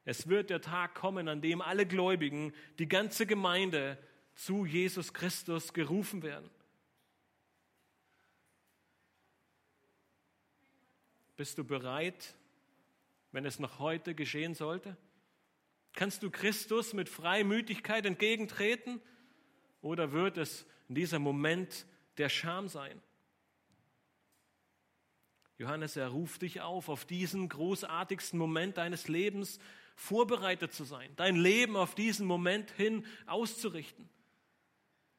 [0.06, 3.98] Es wird der Tag kommen, an dem alle Gläubigen, die ganze Gemeinde
[4.34, 6.50] zu Jesus Christus gerufen werden.
[11.36, 12.34] Bist du bereit,
[13.32, 14.96] wenn es noch heute geschehen sollte?
[15.92, 19.00] Kannst du Christus mit Freimütigkeit entgegentreten
[19.80, 21.86] oder wird es in diesem Moment
[22.18, 23.00] der Scham sein?
[25.58, 29.60] Johannes, er ruft dich auf, auf diesen großartigsten Moment deines Lebens
[29.96, 34.08] vorbereitet zu sein, dein Leben auf diesen Moment hin auszurichten.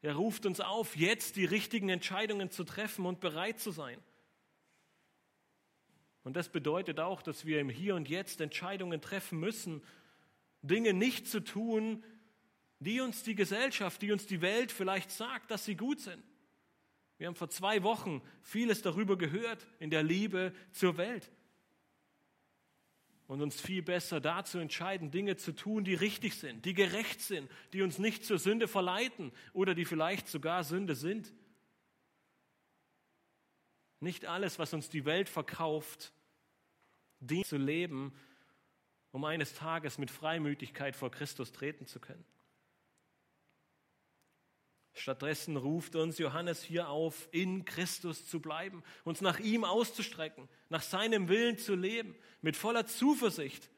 [0.06, 3.98] Er ruft uns auf, jetzt die richtigen Entscheidungen zu treffen und bereit zu sein.
[6.24, 9.82] Und das bedeutet auch, dass wir im Hier und Jetzt Entscheidungen treffen müssen,
[10.62, 12.04] Dinge nicht zu tun,
[12.78, 16.24] die uns die Gesellschaft, die uns die Welt vielleicht sagt, dass sie gut sind.
[17.18, 21.32] Wir haben vor zwei Wochen vieles darüber gehört in der Liebe zur Welt.
[23.28, 27.50] Und uns viel besser dazu entscheiden, Dinge zu tun, die richtig sind, die gerecht sind,
[27.74, 31.34] die uns nicht zur Sünde verleiten oder die vielleicht sogar Sünde sind.
[34.00, 36.14] Nicht alles, was uns die Welt verkauft,
[37.20, 38.14] dient zu leben,
[39.12, 42.26] um eines Tages mit Freimütigkeit vor Christus treten zu können.
[44.98, 50.82] Stattdessen ruft uns Johannes hier auf, in Christus zu bleiben, uns nach ihm auszustrecken, nach
[50.82, 53.70] seinem Willen zu leben, mit voller Zuversicht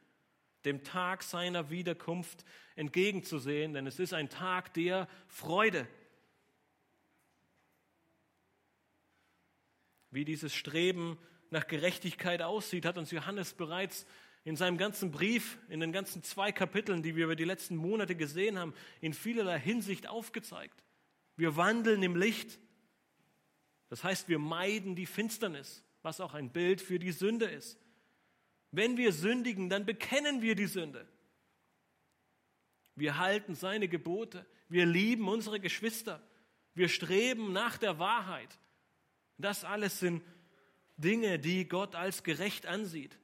[0.64, 5.88] dem Tag seiner Wiederkunft entgegenzusehen, denn es ist ein Tag der Freude.
[10.12, 11.18] Wie dieses Streben
[11.50, 14.06] nach Gerechtigkeit aussieht, hat uns Johannes bereits
[14.44, 18.16] in seinem ganzen Brief, in den ganzen zwei Kapiteln, die wir über die letzten Monate
[18.16, 20.84] gesehen haben, in vielerlei Hinsicht aufgezeigt.
[21.38, 22.60] Wir wandeln im Licht.
[23.90, 27.80] Das heißt, wir meiden die Finsternis, was auch ein Bild für die Sünde ist.
[28.72, 31.08] Wenn wir sündigen, dann bekennen wir die Sünde.
[32.96, 34.46] Wir halten seine Gebote.
[34.68, 36.22] Wir lieben unsere Geschwister.
[36.74, 38.60] Wir streben nach der Wahrheit.
[39.38, 40.24] Das alles sind
[40.98, 43.18] Dinge, die Gott als gerecht ansieht.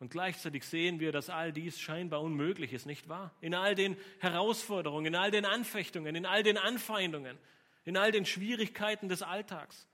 [0.00, 3.34] Und gleichzeitig sehen wir, dass all dies scheinbar unmöglich ist, nicht wahr?
[3.40, 7.36] In all den Herausforderungen, in all den Anfechtungen, in all den Anfeindungen,
[7.84, 9.88] in all den Schwierigkeiten des Alltags.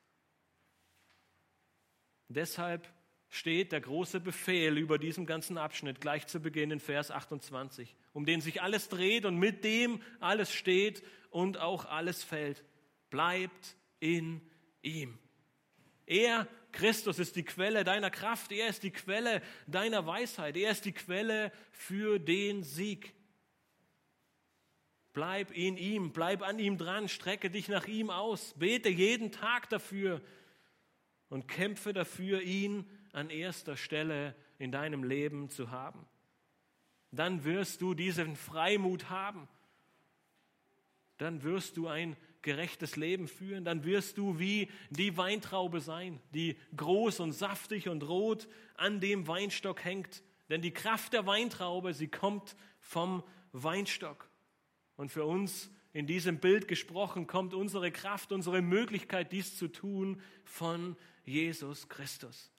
[2.28, 2.92] Deshalb
[3.30, 8.26] steht der große Befehl über diesem ganzen Abschnitt gleich zu Beginn in Vers 28, um
[8.26, 12.62] den sich alles dreht und mit dem alles steht und auch alles fällt.
[13.10, 14.40] Bleibt in
[14.82, 15.18] ihm.
[16.06, 18.52] Er, Christus, ist die Quelle deiner Kraft.
[18.52, 20.56] Er ist die Quelle deiner Weisheit.
[20.56, 23.14] Er ist die Quelle für den Sieg.
[25.14, 29.68] Bleib in ihm, bleib an ihm dran, strecke dich nach ihm aus, bete jeden Tag
[29.70, 30.20] dafür
[31.28, 36.04] und kämpfe dafür, ihn an erster Stelle in deinem Leben zu haben.
[37.12, 39.46] Dann wirst du diesen Freimut haben.
[41.18, 46.56] Dann wirst du ein gerechtes Leben führen, dann wirst du wie die Weintraube sein, die
[46.76, 50.22] groß und saftig und rot an dem Weinstock hängt.
[50.48, 54.30] Denn die Kraft der Weintraube, sie kommt vom Weinstock.
[54.96, 60.20] Und für uns in diesem Bild gesprochen, kommt unsere Kraft, unsere Möglichkeit, dies zu tun,
[60.44, 62.52] von Jesus Christus.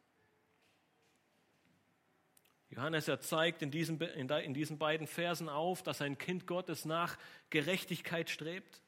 [2.70, 7.18] Johannes er zeigt in diesen, in diesen beiden Versen auf, dass ein Kind Gottes nach
[7.50, 8.82] Gerechtigkeit strebt.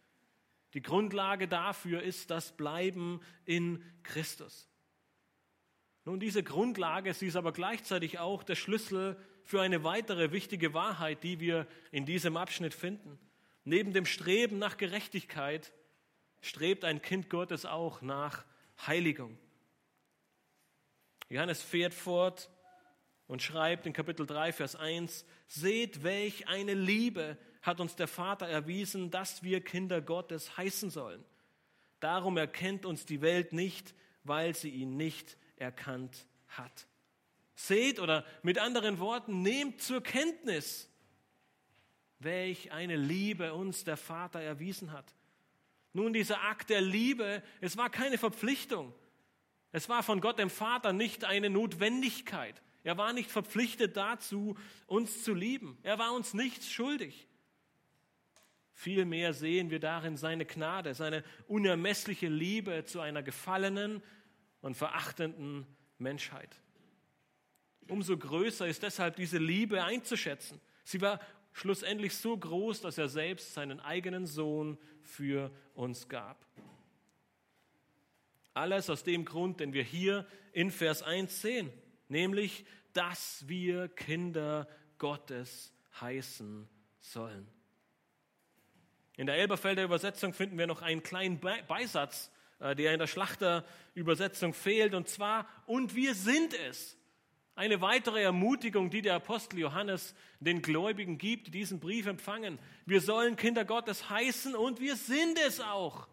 [0.77, 4.69] Die Grundlage dafür ist das Bleiben in Christus.
[6.05, 11.23] Nun, diese Grundlage, sie ist aber gleichzeitig auch der Schlüssel für eine weitere wichtige Wahrheit,
[11.23, 13.17] die wir in diesem Abschnitt finden.
[13.63, 15.73] Neben dem Streben nach Gerechtigkeit
[16.41, 18.45] strebt ein Kind Gottes auch nach
[18.85, 19.35] Heiligung.
[21.27, 22.51] Johannes fährt fort
[23.25, 28.47] und schreibt in Kapitel 3, Vers 1, Seht, welch eine Liebe hat uns der Vater
[28.47, 31.23] erwiesen, dass wir Kinder Gottes heißen sollen.
[31.99, 36.87] Darum erkennt uns die Welt nicht, weil sie ihn nicht erkannt hat.
[37.55, 40.89] Seht oder mit anderen Worten, nehmt zur Kenntnis,
[42.19, 45.15] welch eine Liebe uns der Vater erwiesen hat.
[45.93, 48.93] Nun, dieser Akt der Liebe, es war keine Verpflichtung.
[49.71, 52.61] Es war von Gott dem Vater nicht eine Notwendigkeit.
[52.83, 55.77] Er war nicht verpflichtet dazu, uns zu lieben.
[55.83, 57.26] Er war uns nichts schuldig.
[58.79, 64.03] Vielmehr sehen wir darin seine Gnade, seine unermessliche Liebe zu einer gefallenen
[64.61, 65.65] und verachtenden
[65.97, 66.61] Menschheit.
[67.87, 70.61] Umso größer ist deshalb diese Liebe einzuschätzen.
[70.83, 71.19] Sie war
[71.53, 76.45] schlussendlich so groß, dass er selbst seinen eigenen Sohn für uns gab.
[78.53, 81.73] Alles aus dem Grund, den wir hier in Vers 1 sehen,
[82.09, 82.63] nämlich,
[82.93, 84.67] dass wir Kinder
[84.99, 87.56] Gottes heißen sollen.
[89.17, 94.53] In der Elberfelder Übersetzung finden wir noch einen kleinen Beisatz, äh, der in der Schlachterübersetzung
[94.53, 96.95] fehlt, und zwar, und wir sind es.
[97.55, 102.59] Eine weitere Ermutigung, die der Apostel Johannes den Gläubigen gibt, die diesen Brief empfangen.
[102.85, 106.07] Wir sollen Kinder Gottes heißen und wir sind es auch.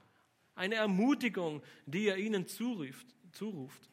[0.55, 3.07] Eine Ermutigung, die er ihnen zuruft.
[3.33, 3.91] zuruft.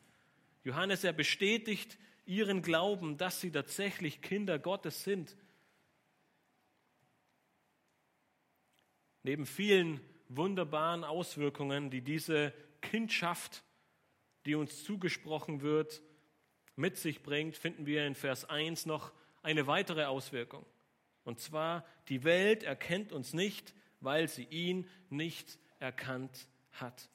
[0.64, 5.36] Johannes, er bestätigt ihren Glauben, dass sie tatsächlich Kinder Gottes sind.
[9.24, 13.64] Neben vielen wunderbaren Auswirkungen, die diese Kindschaft,
[14.46, 16.02] die uns zugesprochen wird,
[16.76, 19.12] mit sich bringt, finden wir in Vers 1 noch
[19.44, 20.66] eine weitere Auswirkung.
[21.24, 27.10] Und zwar, die Welt erkennt uns nicht, weil sie ihn nicht erkannt hat.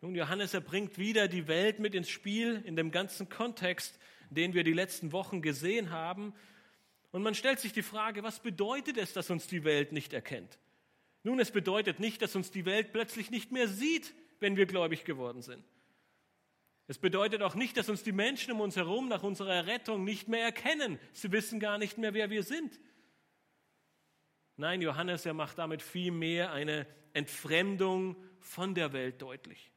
[0.00, 3.98] Nun, Johannes, er bringt wieder die Welt mit ins Spiel in dem ganzen Kontext,
[4.30, 6.34] den wir die letzten Wochen gesehen haben.
[7.10, 10.58] Und man stellt sich die Frage, was bedeutet es, dass uns die Welt nicht erkennt?
[11.28, 15.04] Nun, es bedeutet nicht, dass uns die Welt plötzlich nicht mehr sieht, wenn wir gläubig
[15.04, 15.62] geworden sind.
[16.86, 20.28] Es bedeutet auch nicht, dass uns die Menschen um uns herum nach unserer Rettung nicht
[20.28, 20.98] mehr erkennen.
[21.12, 22.80] Sie wissen gar nicht mehr, wer wir sind.
[24.56, 29.70] Nein, Johannes, er macht damit vielmehr eine Entfremdung von der Welt deutlich.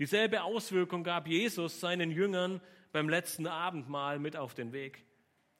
[0.00, 5.04] Dieselbe Auswirkung gab Jesus seinen Jüngern beim letzten Abendmahl mit auf den Weg.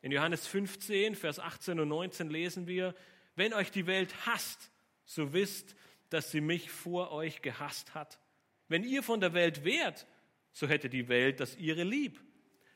[0.03, 2.97] In Johannes 15, Vers 18 und 19 lesen wir,
[3.37, 4.73] wenn euch die Welt hasst,
[5.09, 5.75] so wisst,
[6.11, 8.21] dass sie mich vor euch gehasst hat.
[8.69, 10.07] Wenn ihr von der Welt wärt,
[10.53, 12.21] so hätte die Welt das ihre lieb.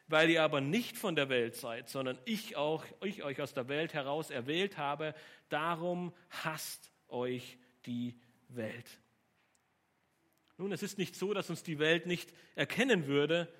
[0.08, 3.68] Weil ihr aber nicht von der Welt seid, sondern ich, auch, ich euch aus der
[3.68, 5.14] Welt heraus erwählt habe,
[5.48, 8.18] darum hasst euch die
[8.48, 9.00] Welt.
[10.56, 13.52] Nun, es ist nicht so, dass uns die Welt nicht erkennen würde,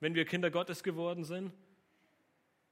[0.00, 1.52] wenn wir Kinder Gottes geworden sind,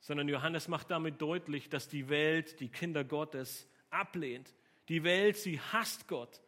[0.01, 4.55] sondern Johannes macht damit deutlich, dass die Welt die Kinder Gottes ablehnt.
[4.89, 6.41] Die Welt, sie hasst Gott.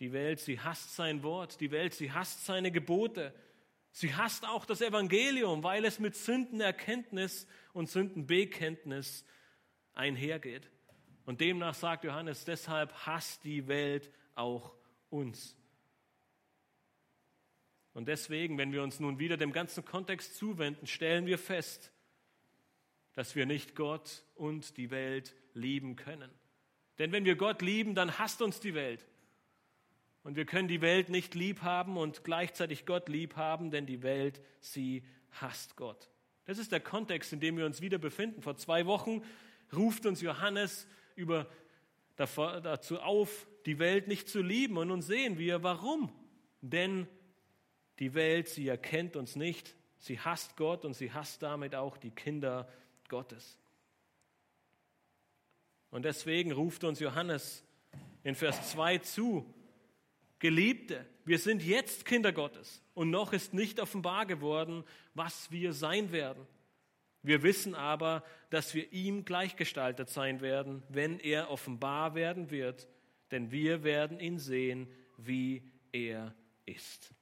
[0.00, 1.60] Die Welt, sie hasst sein Wort.
[1.60, 3.34] Die Welt, sie hasst seine Gebote.
[3.92, 9.24] Sie hasst auch das Evangelium, weil es mit Sündenerkenntnis und Sündenbekenntnis
[9.94, 10.70] einhergeht.
[11.26, 14.74] Und demnach sagt Johannes, deshalb hasst die Welt auch
[15.10, 15.56] uns.
[17.92, 21.92] Und deswegen, wenn wir uns nun wieder dem ganzen Kontext zuwenden, stellen wir fest,
[23.14, 26.30] dass wir nicht Gott und die Welt lieben können.
[27.00, 29.06] Denn wenn wir Gott lieben, dann hasst uns die Welt.
[30.22, 34.02] Und wir können die Welt nicht lieb haben und gleichzeitig Gott lieb haben, denn die
[34.02, 36.10] Welt, sie hasst Gott.
[36.44, 38.42] Das ist der Kontext, in dem wir uns wieder befinden.
[38.42, 39.22] Vor zwei Wochen
[39.74, 40.86] ruft uns Johannes
[41.16, 41.46] über,
[42.16, 44.76] dazu auf, die Welt nicht zu lieben.
[44.76, 46.12] Und nun sehen wir, warum.
[46.60, 47.08] Denn
[47.98, 52.10] die Welt, sie erkennt uns nicht, sie hasst Gott und sie hasst damit auch die
[52.10, 52.68] Kinder
[53.08, 53.59] Gottes.
[55.90, 57.64] Und deswegen ruft uns Johannes
[58.22, 59.52] in Vers 2 zu,
[60.38, 66.12] Geliebte, wir sind jetzt Kinder Gottes und noch ist nicht offenbar geworden, was wir sein
[66.12, 66.46] werden.
[67.22, 72.88] Wir wissen aber, dass wir ihm gleichgestaltet sein werden, wenn er offenbar werden wird,
[73.30, 77.14] denn wir werden ihn sehen, wie er ist.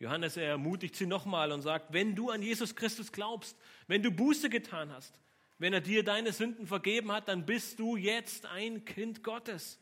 [0.00, 4.10] Johannes er ermutigt sie nochmal und sagt, wenn du an Jesus Christus glaubst, wenn du
[4.10, 5.20] Buße getan hast,
[5.60, 9.78] wenn er dir deine Sünden vergeben hat, dann bist du jetzt ein Kind Gottes.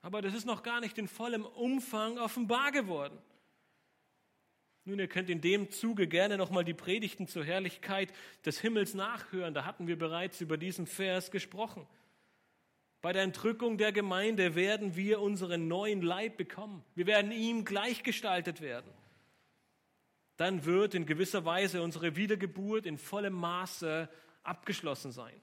[0.00, 3.18] Aber das ist noch gar nicht in vollem Umfang offenbar geworden.
[4.84, 8.12] Nun, ihr könnt in dem Zuge gerne nochmal die Predigten zur Herrlichkeit
[8.44, 9.54] des Himmels nachhören.
[9.54, 11.84] Da hatten wir bereits über diesen Vers gesprochen.
[13.02, 16.84] Bei der Entrückung der Gemeinde werden wir unseren neuen Leib bekommen.
[16.94, 18.88] Wir werden ihm gleichgestaltet werden.
[20.36, 24.08] Dann wird in gewisser Weise unsere Wiedergeburt in vollem Maße
[24.42, 25.40] abgeschlossen sein.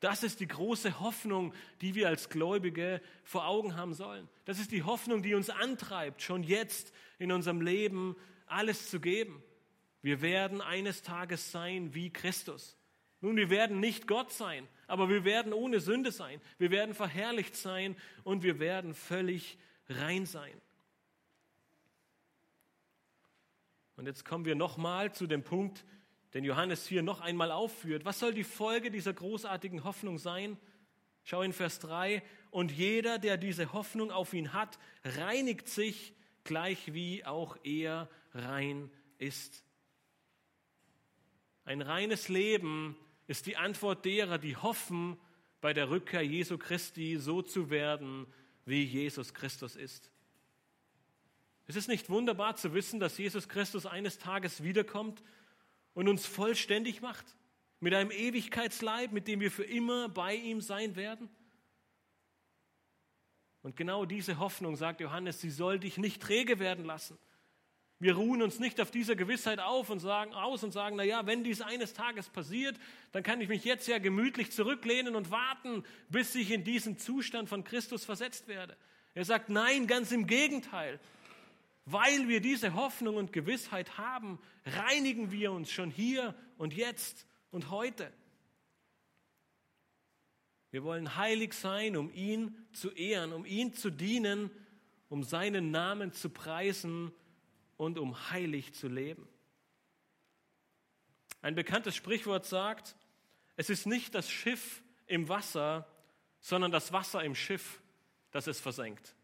[0.00, 4.28] Das ist die große Hoffnung, die wir als Gläubige vor Augen haben sollen.
[4.44, 8.16] Das ist die Hoffnung, die uns antreibt, schon jetzt in unserem Leben
[8.46, 9.44] alles zu geben.
[10.02, 12.76] Wir werden eines Tages sein wie Christus.
[13.20, 16.40] Nun, wir werden nicht Gott sein, aber wir werden ohne Sünde sein.
[16.58, 19.56] Wir werden verherrlicht sein und wir werden völlig
[19.88, 20.60] rein sein.
[23.96, 25.84] Und jetzt kommen wir nochmal zu dem Punkt,
[26.34, 28.04] den Johannes hier noch einmal aufführt.
[28.04, 30.56] Was soll die Folge dieser großartigen Hoffnung sein?
[31.24, 32.22] Schau in Vers 3.
[32.50, 36.14] Und jeder, der diese Hoffnung auf ihn hat, reinigt sich
[36.44, 39.64] gleich wie auch er rein ist.
[41.64, 45.16] Ein reines Leben ist die Antwort derer, die hoffen,
[45.60, 48.26] bei der Rückkehr Jesu Christi so zu werden,
[48.66, 50.11] wie Jesus Christus ist.
[51.72, 55.22] Es ist nicht wunderbar zu wissen, dass Jesus Christus eines Tages wiederkommt
[55.94, 57.24] und uns vollständig macht,
[57.80, 61.30] mit einem Ewigkeitsleib, mit dem wir für immer bei ihm sein werden?
[63.62, 67.16] Und genau diese Hoffnung, sagt Johannes, sie soll dich nicht träge werden lassen.
[67.98, 71.24] Wir ruhen uns nicht auf dieser Gewissheit auf und sagen aus und sagen, na ja,
[71.24, 72.78] wenn dies eines Tages passiert,
[73.12, 77.48] dann kann ich mich jetzt ja gemütlich zurücklehnen und warten, bis ich in diesen Zustand
[77.48, 78.76] von Christus versetzt werde.
[79.14, 81.00] Er sagt, nein, ganz im Gegenteil.
[81.84, 87.70] Weil wir diese Hoffnung und Gewissheit haben, reinigen wir uns schon hier und jetzt und
[87.70, 88.12] heute.
[90.70, 94.50] Wir wollen heilig sein, um ihn zu ehren, um ihn zu dienen,
[95.08, 97.12] um seinen Namen zu preisen
[97.76, 99.28] und um heilig zu leben.
[101.42, 102.96] Ein bekanntes Sprichwort sagt,
[103.56, 105.86] es ist nicht das Schiff im Wasser,
[106.40, 107.82] sondern das Wasser im Schiff,
[108.30, 109.14] das es versenkt.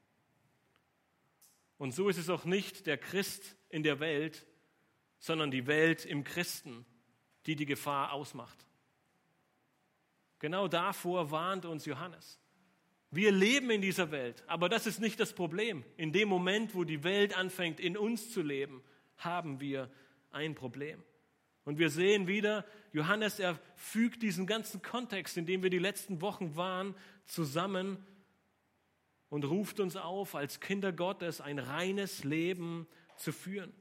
[1.78, 4.46] Und so ist es auch nicht der Christ in der Welt,
[5.18, 6.84] sondern die Welt im Christen,
[7.46, 8.66] die die Gefahr ausmacht.
[10.40, 12.38] Genau davor warnt uns Johannes.
[13.10, 15.84] Wir leben in dieser Welt, aber das ist nicht das Problem.
[15.96, 18.82] In dem Moment, wo die Welt anfängt, in uns zu leben,
[19.16, 19.90] haben wir
[20.30, 21.02] ein Problem.
[21.64, 26.20] Und wir sehen wieder, Johannes, er fügt diesen ganzen Kontext, in dem wir die letzten
[26.20, 28.04] Wochen waren, zusammen
[29.30, 33.72] und ruft uns auf, als Kinder Gottes ein reines Leben zu führen.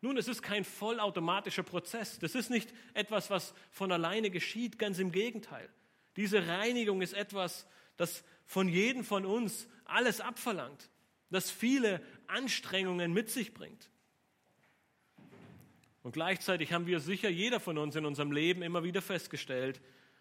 [0.00, 2.18] Nun, es ist kein vollautomatischer Prozess.
[2.18, 5.68] Das ist nicht etwas, was von alleine geschieht, ganz im Gegenteil.
[6.16, 7.66] Diese Reinigung ist etwas,
[7.96, 10.90] das von jedem von uns alles abverlangt,
[11.30, 13.90] das viele Anstrengungen mit sich bringt.
[16.02, 19.80] Und gleichzeitig haben wir sicher jeder von uns in unserem Leben immer wieder festgestellt,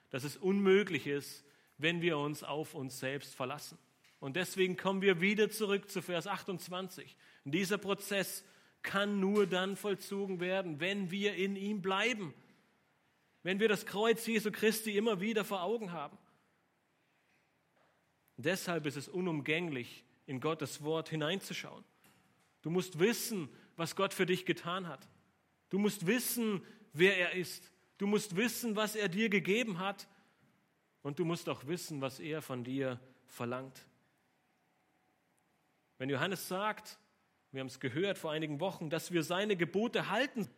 [0.09, 1.45] dass es unmöglich ist,
[1.77, 3.77] wenn wir uns auf uns selbst verlassen.
[4.19, 7.15] Und deswegen kommen wir wieder zurück zu Vers 28.
[7.43, 8.43] dieser Prozess
[8.81, 12.33] kann nur dann vollzogen werden, wenn wir in ihm bleiben,
[13.43, 16.17] wenn wir das Kreuz Jesu Christi immer wieder vor Augen haben.
[18.37, 21.83] Deshalb ist es unumgänglich, in Gottes Wort hineinzuschauen.
[22.61, 25.07] Du musst wissen, was Gott für dich getan hat.
[25.69, 26.63] Du musst wissen,
[26.93, 27.71] wer er ist.
[27.97, 30.07] Du musst wissen, was er dir gegeben hat.
[31.01, 33.85] Und du musst auch wissen, was er von dir verlangt.
[35.97, 36.99] Wenn Johannes sagt,
[37.51, 40.49] wir haben es gehört vor einigen Wochen, dass wir seine Gebote halten.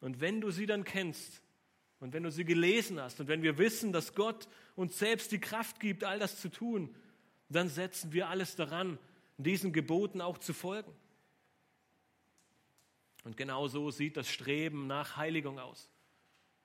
[0.00, 1.40] Und wenn du sie dann kennst
[2.00, 5.40] und wenn du sie gelesen hast und wenn wir wissen, dass Gott uns selbst die
[5.40, 6.94] Kraft gibt, all das zu tun,
[7.48, 8.98] dann setzen wir alles daran,
[9.36, 10.92] diesen Geboten auch zu folgen.
[13.24, 15.88] Und genau so sieht das Streben nach Heiligung aus.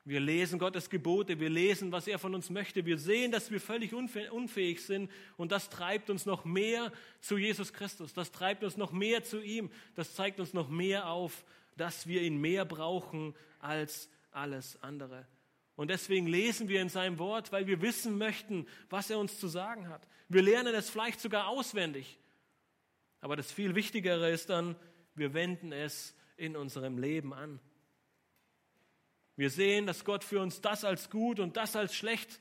[0.05, 2.85] Wir lesen Gottes Gebote, wir lesen, was er von uns möchte.
[2.85, 6.91] Wir sehen, dass wir völlig unfähig sind und das treibt uns noch mehr
[7.21, 8.13] zu Jesus Christus.
[8.13, 9.71] Das treibt uns noch mehr zu ihm.
[9.95, 11.45] Das zeigt uns noch mehr auf,
[11.77, 15.25] dass wir ihn mehr brauchen als alles andere.
[15.75, 19.47] Und deswegen lesen wir in seinem Wort, weil wir wissen möchten, was er uns zu
[19.47, 20.07] sagen hat.
[20.27, 22.19] Wir lernen es vielleicht sogar auswendig.
[23.21, 24.75] Aber das viel Wichtigere ist dann,
[25.15, 27.59] wir wenden es in unserem Leben an.
[29.35, 32.39] Wir sehen, dass Gott für uns das als gut und das als schlecht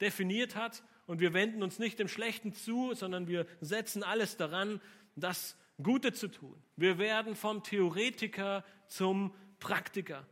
[0.00, 4.80] definiert hat und wir wenden uns nicht dem Schlechten zu, sondern wir setzen alles daran,
[5.16, 6.62] das Gute zu tun.
[6.76, 10.26] Wir werden vom Theoretiker zum Praktiker.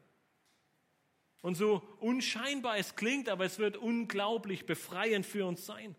[1.40, 5.96] Und so unscheinbar es klingt, aber es wird unglaublich befreiend für uns sein.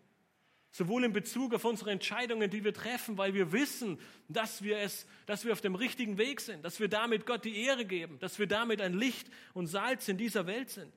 [0.76, 3.96] Sowohl in Bezug auf unsere Entscheidungen, die wir treffen, weil wir wissen,
[4.26, 7.62] dass wir es, dass wir auf dem richtigen Weg sind, dass wir damit Gott die
[7.62, 10.92] Ehre geben, dass wir damit ein Licht und Salz in dieser Welt sind.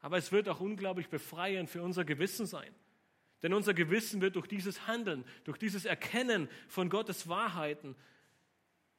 [0.00, 2.74] Aber es wird auch unglaublich befreiend für unser Gewissen sein.
[3.42, 7.96] Denn unser Gewissen wird durch dieses Handeln, durch dieses Erkennen von Gottes Wahrheiten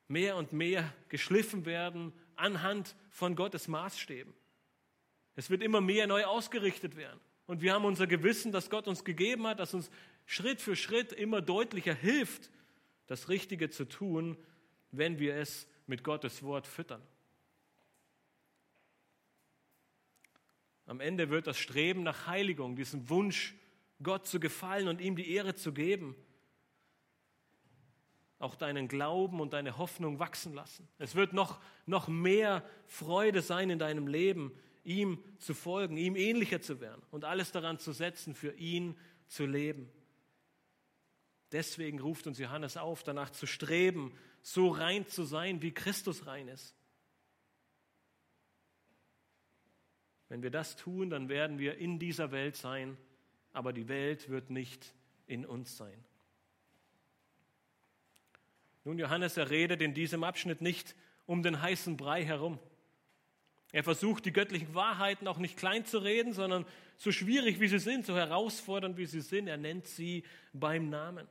[0.08, 4.32] mehr und mehr geschliffen werden anhand von Gottes Maßstäben.
[5.36, 7.20] Es wird immer mehr neu ausgerichtet werden.
[7.50, 9.89] Und wir haben unser Gewissen, das Gott uns gegeben hat, das uns
[10.28, 12.52] Schritt für Schritt immer deutlicher hilft,
[13.08, 14.38] das Richtige zu tun,
[14.91, 17.02] wenn wir es mit Gottes Wort füttern.
[20.86, 23.56] Am Ende wird das Streben nach Heiligung, diesen Wunsch,
[24.04, 26.16] Gott zu gefallen und ihm die Ehre zu geben,
[28.38, 30.88] auch deinen Glauben und deine Hoffnung wachsen lassen.
[31.00, 34.52] Es wird noch, noch mehr Freude sein in deinem Leben,
[34.89, 39.45] ihm zu folgen, ihm ähnlicher zu werden und alles daran zu setzen, für ihn zu
[39.45, 39.89] leben.
[41.51, 46.47] Deswegen ruft uns Johannes auf, danach zu streben, so rein zu sein, wie Christus rein
[46.47, 46.75] ist.
[50.27, 52.97] Wenn wir das tun, dann werden wir in dieser Welt sein,
[53.51, 54.93] aber die Welt wird nicht
[55.27, 56.03] in uns sein.
[58.85, 62.59] Nun, Johannes, er redet in diesem Abschnitt nicht um den heißen Brei herum.
[63.72, 66.65] Er versucht, die göttlichen Wahrheiten auch nicht klein zu reden, sondern
[66.97, 71.28] so schwierig wie sie sind, so herausfordernd wie sie sind, er nennt sie beim Namen.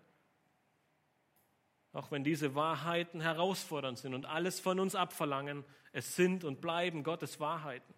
[1.92, 7.02] Auch wenn diese Wahrheiten herausfordernd sind und alles von uns abverlangen, es sind und bleiben
[7.02, 7.94] Gottes Wahrheiten.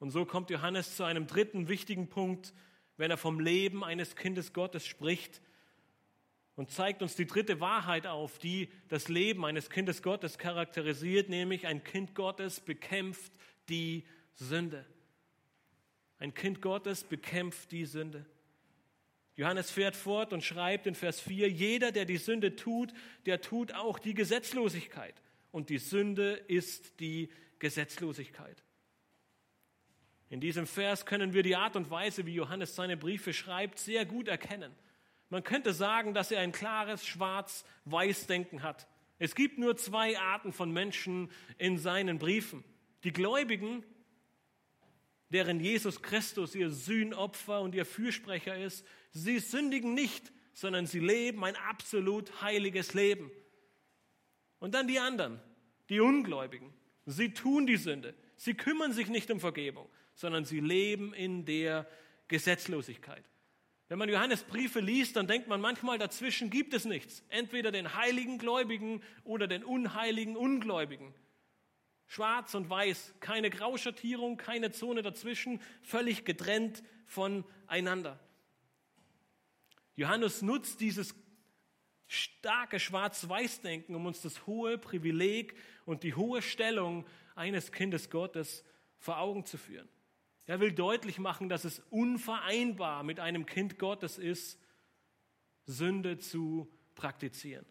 [0.00, 2.52] Und so kommt Johannes zu einem dritten wichtigen Punkt,
[2.96, 5.40] wenn er vom Leben eines Kindes Gottes spricht
[6.56, 11.66] und zeigt uns die dritte Wahrheit auf, die das Leben eines Kindes Gottes charakterisiert, nämlich
[11.66, 13.32] ein Kind Gottes bekämpft
[13.68, 14.04] die
[14.34, 14.84] Sünde.
[16.18, 18.24] Ein Kind Gottes bekämpft die Sünde.
[19.34, 22.92] Johannes fährt fort und schreibt in Vers 4, jeder, der die Sünde tut,
[23.26, 25.14] der tut auch die Gesetzlosigkeit.
[25.50, 28.62] Und die Sünde ist die Gesetzlosigkeit.
[30.28, 34.06] In diesem Vers können wir die Art und Weise, wie Johannes seine Briefe schreibt, sehr
[34.06, 34.72] gut erkennen.
[35.28, 38.86] Man könnte sagen, dass er ein klares Schwarz-Weiß-Denken hat.
[39.18, 42.64] Es gibt nur zwei Arten von Menschen in seinen Briefen.
[43.04, 43.84] Die Gläubigen,
[45.30, 51.44] deren Jesus Christus ihr Sühnopfer und ihr Fürsprecher ist, sie sündigen nicht, sondern sie leben
[51.44, 53.30] ein absolut heiliges Leben.
[54.58, 55.40] Und dann die anderen,
[55.88, 56.72] die Ungläubigen.
[57.06, 58.14] Sie tun die Sünde.
[58.36, 61.86] Sie kümmern sich nicht um Vergebung sondern sie leben in der
[62.28, 63.24] Gesetzlosigkeit.
[63.88, 67.24] Wenn man Johannes Briefe liest, dann denkt man manchmal, dazwischen gibt es nichts.
[67.28, 71.12] Entweder den heiligen Gläubigen oder den unheiligen Ungläubigen.
[72.12, 78.20] Schwarz und weiß, keine Grauschattierung, keine Zone dazwischen, völlig getrennt voneinander.
[79.96, 81.14] Johannes nutzt dieses
[82.08, 85.56] starke Schwarz-Weiß-Denken, um uns das hohe Privileg
[85.86, 88.62] und die hohe Stellung eines Kindes Gottes
[88.98, 89.88] vor Augen zu führen.
[90.44, 94.60] Er will deutlich machen, dass es unvereinbar mit einem Kind Gottes ist,
[95.64, 97.64] Sünde zu praktizieren.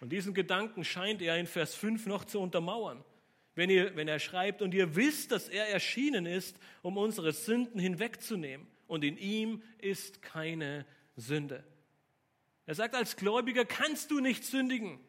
[0.00, 3.04] Und diesen Gedanken scheint er in Vers 5 noch zu untermauern,
[3.54, 7.80] wenn, ihr, wenn er schreibt, und ihr wisst, dass er erschienen ist, um unsere Sünden
[7.80, 10.86] hinwegzunehmen, und in ihm ist keine
[11.16, 11.64] Sünde.
[12.66, 15.00] Er sagt, als Gläubiger kannst du nicht sündigen,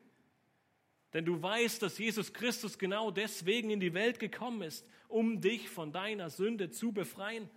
[1.14, 5.70] denn du weißt, dass Jesus Christus genau deswegen in die Welt gekommen ist, um dich
[5.70, 7.50] von deiner Sünde zu befreien.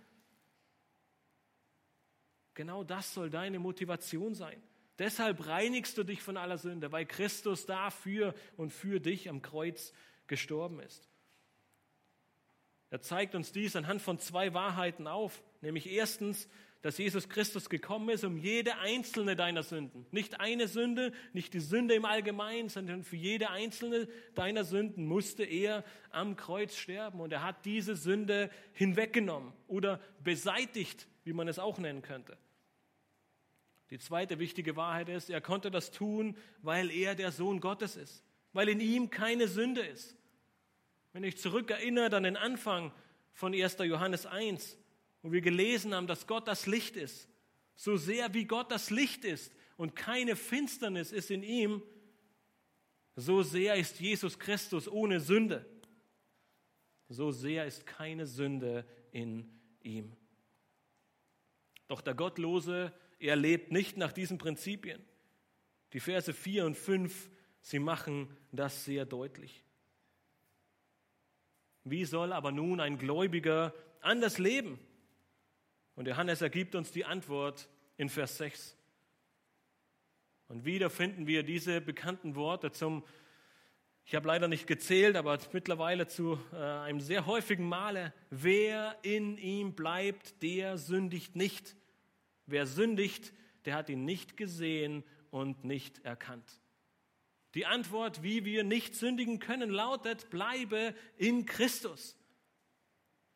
[2.53, 4.61] Genau das soll deine Motivation sein.
[4.99, 9.93] Deshalb reinigst du dich von aller Sünde, weil Christus dafür und für dich am Kreuz
[10.27, 11.09] gestorben ist.
[12.89, 16.49] Er zeigt uns dies anhand von zwei Wahrheiten auf, nämlich erstens,
[16.81, 21.59] dass Jesus Christus gekommen ist, um jede einzelne deiner Sünden, nicht eine Sünde, nicht die
[21.59, 27.21] Sünde im Allgemeinen, sondern für jede einzelne deiner Sünden musste er am Kreuz sterben.
[27.21, 32.37] Und er hat diese Sünde hinweggenommen oder beseitigt, wie man es auch nennen könnte.
[33.91, 38.23] Die zweite wichtige Wahrheit ist, er konnte das tun, weil er der Sohn Gottes ist,
[38.53, 40.15] weil in ihm keine Sünde ist.
[41.11, 42.93] Wenn ich zurückerinnere an den Anfang
[43.33, 43.77] von 1.
[43.79, 44.77] Johannes 1,
[45.21, 47.27] wo wir gelesen haben, dass Gott das Licht ist,
[47.75, 51.83] so sehr wie Gott das Licht ist und keine Finsternis ist in ihm,
[53.17, 55.65] so sehr ist Jesus Christus ohne Sünde.
[57.09, 60.15] So sehr ist keine Sünde in ihm.
[61.89, 65.01] Doch der Gottlose, er lebt nicht nach diesen Prinzipien.
[65.93, 67.29] Die Verse 4 und 5,
[67.61, 69.63] sie machen das sehr deutlich.
[71.83, 74.79] Wie soll aber nun ein Gläubiger anders leben?
[75.95, 78.77] Und Johannes ergibt uns die Antwort in Vers 6.
[80.47, 83.03] Und wieder finden wir diese bekannten Worte zum,
[84.05, 89.37] ich habe leider nicht gezählt, aber mittlerweile zu äh, einem sehr häufigen Male, wer in
[89.37, 91.75] ihm bleibt, der sündigt nicht.
[92.51, 93.33] Wer sündigt,
[93.65, 96.61] der hat ihn nicht gesehen und nicht erkannt.
[97.53, 102.17] Die Antwort, wie wir nicht sündigen können, lautet, bleibe in Christus.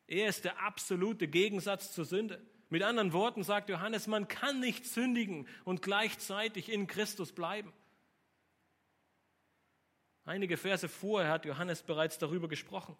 [0.07, 2.41] Er ist der absolute Gegensatz zur Sünde.
[2.70, 7.74] Mit anderen Worten sagt Johannes, man kann nicht sündigen und gleichzeitig in Christus bleiben.
[10.24, 12.97] Einige Verse vorher hat Johannes bereits darüber gesprochen.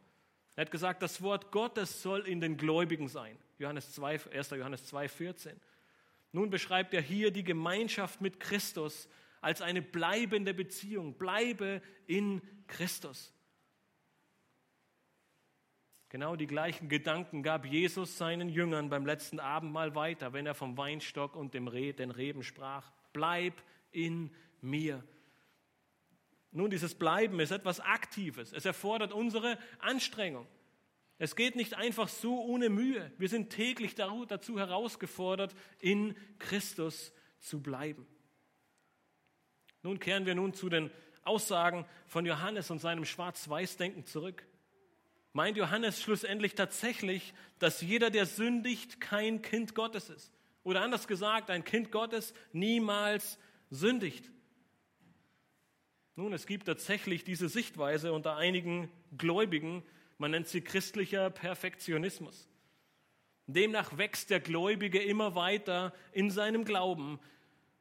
[0.55, 3.38] Er hat gesagt, das Wort Gottes soll in den Gläubigen sein.
[3.57, 4.49] Johannes 2, 1.
[4.51, 5.59] Johannes 2, 14.
[6.36, 9.08] Nun beschreibt er hier die Gemeinschaft mit Christus
[9.40, 11.14] als eine bleibende Beziehung.
[11.14, 13.34] Bleibe in Christus.
[16.10, 20.78] Genau die gleichen Gedanken gab Jesus seinen Jüngern beim letzten Abendmahl weiter, wenn er vom
[20.78, 22.92] Weinstock und dem Re den Reben sprach.
[23.14, 23.54] Bleib
[23.94, 24.30] in
[24.60, 25.06] mir.
[26.52, 28.52] Nun, dieses Bleiben ist etwas Aktives.
[28.52, 30.48] Es erfordert unsere Anstrengung.
[31.18, 33.11] Es geht nicht einfach so ohne Mühe.
[33.18, 38.05] Wir sind täglich dazu herausgefordert, in Christus zu bleiben.
[39.82, 40.91] Nun kehren wir nun zu den
[41.24, 44.45] Aussagen von Johannes und seinem Schwarz-Weiß-Denken zurück.
[45.32, 50.32] Meint Johannes schlussendlich tatsächlich, dass jeder, der sündigt, kein Kind Gottes ist?
[50.63, 53.38] Oder anders gesagt, ein Kind Gottes niemals
[53.70, 54.32] sündigt.
[56.16, 59.84] Nun, es gibt tatsächlich diese Sichtweise unter einigen Gläubigen,
[60.18, 62.47] man nennt sie christlicher Perfektionismus.
[63.47, 67.20] Demnach wächst der Gläubige immer weiter in seinem Glauben,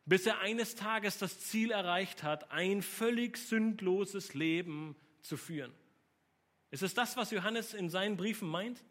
[0.04, 5.72] bis er eines Tages das Ziel erreicht hat, ein völlig sündloses Leben zu führen.
[6.70, 8.84] Ist es das, was Johannes in seinen Briefen meint?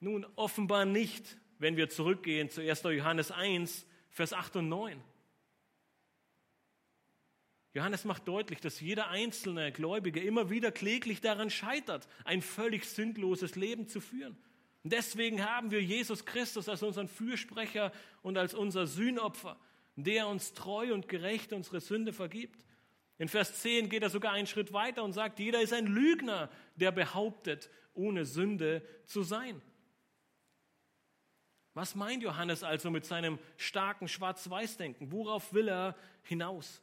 [0.00, 2.82] Nun, offenbar nicht, wenn wir zurückgehen zu 1.
[2.82, 5.00] Johannes 1, Vers 8 und 9.
[7.74, 13.56] Johannes macht deutlich, dass jeder einzelne Gläubige immer wieder kläglich daran scheitert, ein völlig sündloses
[13.56, 14.36] Leben zu führen.
[14.84, 17.92] Und deswegen haben wir Jesus Christus als unseren Fürsprecher
[18.22, 19.58] und als unser Sühnopfer,
[19.96, 22.64] der uns treu und gerecht unsere Sünde vergibt.
[23.18, 26.50] In Vers 10 geht er sogar einen Schritt weiter und sagt, jeder ist ein Lügner,
[26.76, 29.62] der behauptet, ohne Sünde zu sein.
[31.74, 35.12] Was meint Johannes also mit seinem starken Schwarz-Weiß-Denken?
[35.12, 36.82] Worauf will er hinaus?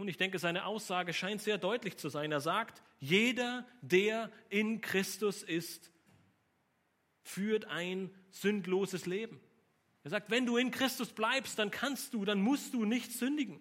[0.00, 2.32] Nun, ich denke, seine Aussage scheint sehr deutlich zu sein.
[2.32, 5.92] Er sagt, jeder, der in Christus ist,
[7.22, 9.38] führt ein sündloses Leben.
[10.02, 13.60] Er sagt, wenn du in Christus bleibst, dann kannst du, dann musst du nicht sündigen.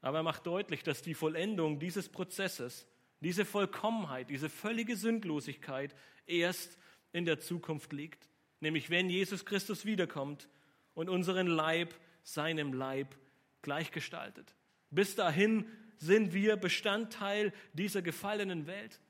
[0.00, 2.88] Aber er macht deutlich, dass die Vollendung dieses Prozesses
[3.20, 5.94] diese Vollkommenheit, diese völlige Sündlosigkeit
[6.26, 6.78] erst
[7.12, 8.28] in der Zukunft liegt.
[8.58, 10.48] Nämlich wenn Jesus Christus wiederkommt
[10.94, 11.94] und unseren Leib
[12.24, 13.14] seinem Leib
[13.62, 14.54] gleichgestaltet.
[14.90, 19.00] Bis dahin sind wir Bestandteil dieser gefallenen Welt.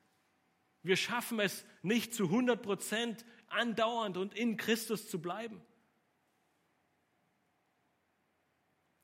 [0.83, 5.61] Wir schaffen es nicht zu 100 Prozent andauernd und in Christus zu bleiben.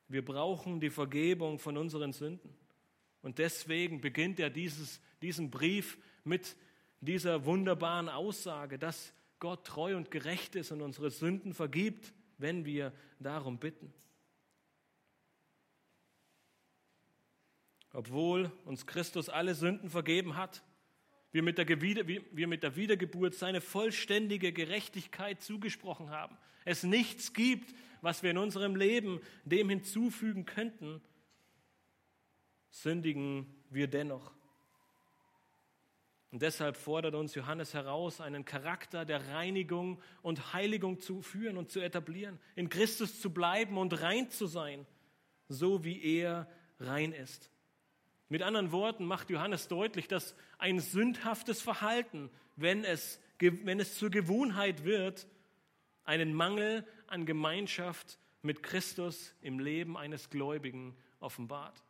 [0.09, 2.55] Wir brauchen die Vergebung von unseren Sünden.
[3.21, 6.57] Und deswegen beginnt er dieses, diesen Brief mit
[7.01, 12.93] dieser wunderbaren Aussage, dass Gott treu und gerecht ist und unsere Sünden vergibt, wenn wir
[13.21, 13.93] darum bitten.
[17.99, 20.63] Obwohl uns Christus alle Sünden vergeben hat,
[21.33, 27.75] wir mit, der, wir mit der Wiedergeburt seine vollständige Gerechtigkeit zugesprochen haben, es nichts gibt,
[28.01, 31.03] was wir in unserem Leben dem hinzufügen könnten,
[32.71, 34.33] sündigen wir dennoch.
[36.31, 41.73] Und deshalb fordert uns Johannes heraus, einen Charakter der Reinigung und Heiligung zu führen und
[41.73, 44.87] zu etablieren, in Christus zu bleiben und rein zu sein,
[45.49, 47.51] so wie er rein ist.
[48.29, 54.11] Mit anderen Worten macht Johannes deutlich, dass ein sündhaftes Verhalten, wenn es, wenn es zur
[54.11, 55.27] Gewohnheit wird,
[56.05, 61.83] einen Mangel an Gemeinschaft mit Christus im Leben eines Gläubigen offenbart.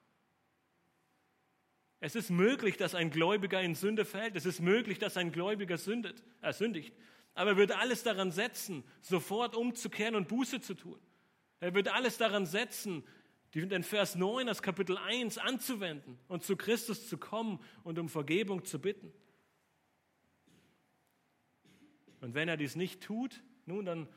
[2.01, 4.36] Es ist möglich, dass ein Gläubiger in Sünde fällt.
[4.36, 6.95] Es ist möglich, dass ein Gläubiger sündet, er sündigt.
[7.34, 10.99] Aber er wird alles daran setzen, sofort umzukehren und Buße zu tun.
[11.61, 13.05] Er wird alles daran setzen,
[13.55, 18.64] den Vers 9 das Kapitel 1 anzuwenden und zu Christus zu kommen und um Vergebung
[18.64, 19.12] zu bitten.
[22.20, 24.09] Und wenn er dies nicht tut, nun, dann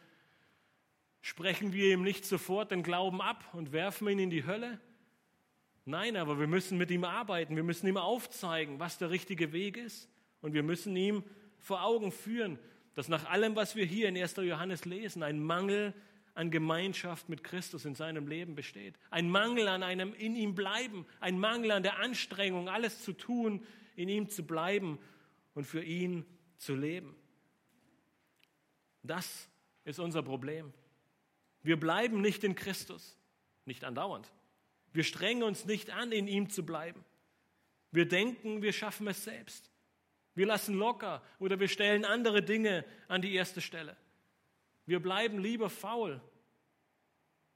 [1.22, 4.80] sprechen wir ihm nicht sofort den Glauben ab und werfen ihn in die Hölle,
[5.86, 7.56] Nein, aber wir müssen mit ihm arbeiten.
[7.56, 10.10] Wir müssen ihm aufzeigen, was der richtige Weg ist.
[10.42, 11.24] Und wir müssen ihm
[11.58, 12.60] vor Augen führen,
[12.94, 14.36] dass nach allem, was wir hier in 1.
[14.38, 15.94] Johannes lesen, ein Mangel
[16.34, 18.98] an Gemeinschaft mit Christus in seinem Leben besteht.
[19.10, 23.66] Ein Mangel an einem in ihm bleiben, ein Mangel an der Anstrengung, alles zu tun,
[23.96, 25.00] in ihm zu bleiben
[25.54, 26.26] und für ihn
[26.58, 27.16] zu leben.
[29.04, 29.50] Das
[29.84, 30.74] ist unser Problem.
[31.64, 33.18] Wir bleiben nicht in Christus,
[33.66, 34.32] nicht andauernd.
[34.94, 37.04] Wir strengen uns nicht an, in ihm zu bleiben.
[37.92, 39.70] Wir denken, wir schaffen es selbst.
[40.34, 43.98] Wir lassen locker oder wir stellen andere Dinge an die erste Stelle.
[44.86, 46.22] Wir bleiben lieber faul.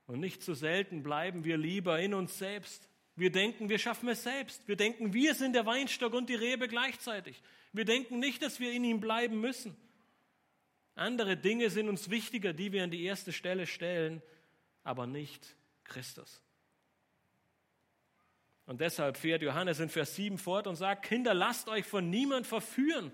[0.08, 2.90] Und nicht so selten bleiben wir lieber in uns selbst.
[3.16, 4.68] Wir denken, wir schaffen es selbst.
[4.68, 7.42] Wir denken, wir sind der Weinstock und die Rebe gleichzeitig.
[7.72, 9.76] Wir denken nicht, dass wir in ihm bleiben müssen.
[10.96, 14.22] Andere Dinge sind uns wichtiger, die wir an die erste Stelle stellen,
[14.84, 16.42] aber nicht Christus.
[18.66, 22.48] Und deshalb fährt Johannes in Vers 7 fort und sagt, Kinder, lasst euch von niemand
[22.48, 23.12] verführen.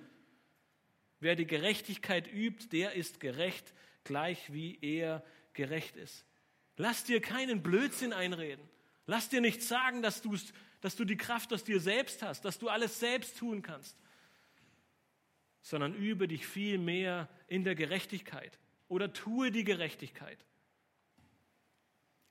[1.20, 3.74] Wer die Gerechtigkeit übt, der ist gerecht,
[4.04, 5.24] gleich wie er
[5.54, 6.26] gerecht ist.
[6.78, 8.68] Lass dir keinen Blödsinn einreden.
[9.06, 10.22] Lass dir nicht sagen, dass,
[10.82, 13.98] dass du die Kraft aus dir selbst hast, dass du alles selbst tun kannst,
[15.62, 20.46] sondern übe dich viel mehr in der Gerechtigkeit oder tue die Gerechtigkeit.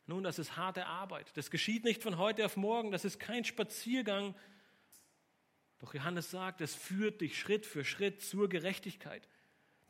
[0.07, 1.31] Nun, das ist harte Arbeit.
[1.37, 2.91] Das geschieht nicht von heute auf morgen.
[2.91, 4.35] Das ist kein Spaziergang.
[5.79, 9.29] Doch Johannes sagt, es führt dich Schritt für Schritt zur Gerechtigkeit.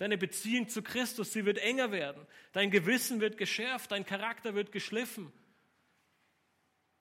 [0.00, 2.26] Deine Beziehung zu Christus, sie wird enger werden.
[2.52, 5.30] Dein Gewissen wird geschärft, dein Charakter wird geschliffen.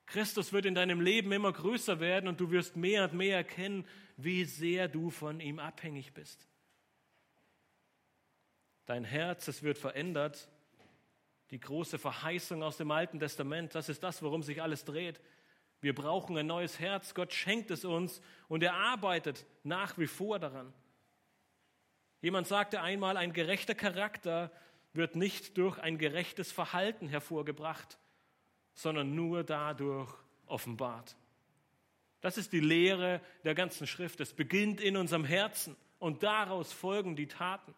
[0.06, 3.88] Christus wird in deinem Leben immer größer werden und du wirst mehr und mehr erkennen,
[4.18, 6.45] wie sehr du von ihm abhängig bist.
[8.86, 10.50] Dein Herz, es wird verändert.
[11.52, 15.22] Die große Verheißung aus dem Alten Testament, das ist das, worum sich alles dreht.
[15.80, 17.14] Wir brauchen ein neues Herz.
[17.14, 20.74] Gott schenkt es uns und er arbeitet nach wie vor daran.
[22.22, 24.52] Jemand sagte einmal, ein gerechter Charakter
[24.94, 27.98] wird nicht durch ein gerechtes Verhalten hervorgebracht,
[28.74, 30.14] sondern nur dadurch
[30.46, 31.16] offenbart.
[32.22, 34.20] Das ist die Lehre der ganzen Schrift.
[34.20, 37.74] Es beginnt in unserem Herzen und daraus folgen die Taten.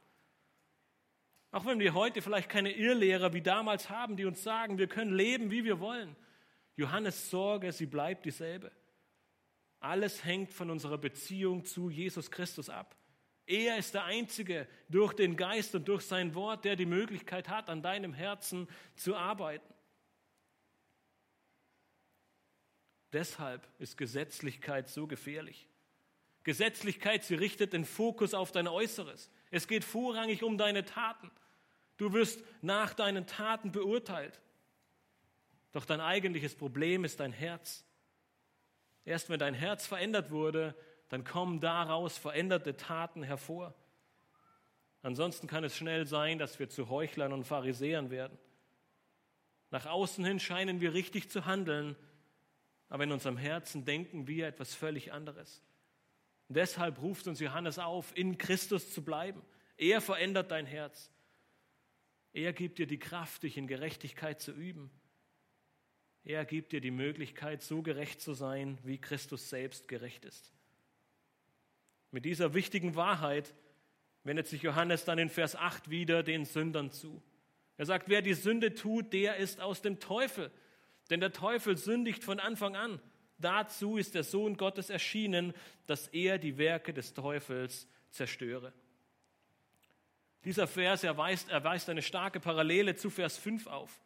[1.51, 5.13] Auch wenn wir heute vielleicht keine Irrlehrer wie damals haben, die uns sagen, wir können
[5.13, 6.15] leben, wie wir wollen.
[6.77, 8.71] Johannes Sorge, sie bleibt dieselbe.
[9.79, 12.95] Alles hängt von unserer Beziehung zu Jesus Christus ab.
[13.51, 17.69] Er ist der Einzige durch den Geist und durch sein Wort, der die Möglichkeit hat,
[17.69, 19.73] an deinem Herzen zu arbeiten.
[23.11, 25.67] Deshalb ist Gesetzlichkeit so gefährlich.
[26.45, 29.29] Gesetzlichkeit, sie richtet den Fokus auf dein Äußeres.
[29.49, 31.29] Es geht vorrangig um deine Taten.
[31.97, 34.39] Du wirst nach deinen Taten beurteilt.
[35.73, 37.83] Doch dein eigentliches Problem ist dein Herz.
[39.03, 40.73] Erst wenn dein Herz verändert wurde,
[41.11, 43.75] dann kommen daraus veränderte Taten hervor.
[45.01, 48.37] Ansonsten kann es schnell sein, dass wir zu Heuchlern und Pharisäern werden.
[49.71, 51.97] Nach außen hin scheinen wir richtig zu handeln,
[52.87, 55.61] aber in unserem Herzen denken wir etwas völlig anderes.
[56.47, 59.41] Und deshalb ruft uns Johannes auf, in Christus zu bleiben.
[59.75, 61.11] Er verändert dein Herz.
[62.31, 64.89] Er gibt dir die Kraft, dich in Gerechtigkeit zu üben.
[66.23, 70.53] Er gibt dir die Möglichkeit, so gerecht zu sein, wie Christus selbst gerecht ist.
[72.11, 73.53] Mit dieser wichtigen Wahrheit
[74.23, 77.21] wendet sich Johannes dann in Vers 8 wieder den Sündern zu.
[77.77, 80.51] Er sagt, wer die Sünde tut, der ist aus dem Teufel.
[81.09, 83.01] Denn der Teufel sündigt von Anfang an.
[83.39, 85.53] Dazu ist der Sohn Gottes erschienen,
[85.87, 88.71] dass er die Werke des Teufels zerstöre.
[90.45, 94.01] Dieser Vers erweist, erweist eine starke Parallele zu Vers 5 auf.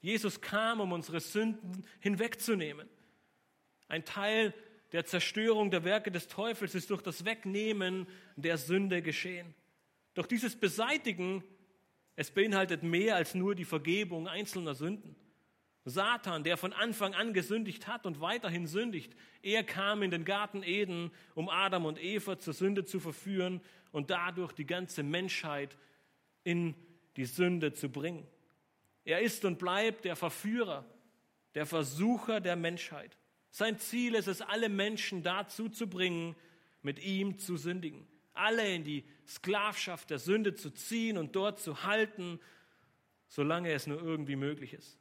[0.00, 2.88] Jesus kam, um unsere Sünden hinwegzunehmen.
[3.88, 4.54] Ein Teil
[4.92, 9.54] der Zerstörung der Werke des Teufels ist durch das Wegnehmen der Sünde geschehen.
[10.14, 11.44] Doch dieses Beseitigen,
[12.16, 15.16] es beinhaltet mehr als nur die Vergebung einzelner Sünden.
[15.84, 20.62] Satan, der von Anfang an gesündigt hat und weiterhin sündigt, er kam in den Garten
[20.62, 23.60] Eden, um Adam und Eva zur Sünde zu verführen
[23.92, 25.76] und dadurch die ganze Menschheit
[26.44, 26.74] in
[27.16, 28.26] die Sünde zu bringen.
[29.04, 30.84] Er ist und bleibt der Verführer,
[31.54, 33.16] der Versucher der Menschheit.
[33.50, 36.36] Sein Ziel ist es, alle Menschen dazu zu bringen,
[36.82, 38.06] mit ihm zu sündigen.
[38.32, 42.40] Alle in die Sklavschaft der Sünde zu ziehen und dort zu halten,
[43.28, 44.98] solange es nur irgendwie möglich ist.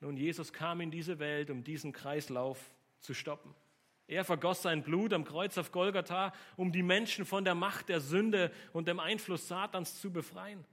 [0.00, 2.58] Nun, Jesus kam in diese Welt, um diesen Kreislauf
[3.00, 3.54] zu stoppen.
[4.06, 8.00] Er vergoss sein Blut am Kreuz auf Golgatha, um die Menschen von der Macht der
[8.00, 10.64] Sünde und dem Einfluss Satans zu befreien.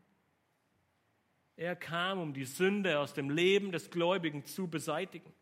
[1.58, 5.34] Er kam, um die Sünde aus dem Leben des Gläubigen zu beseitigen.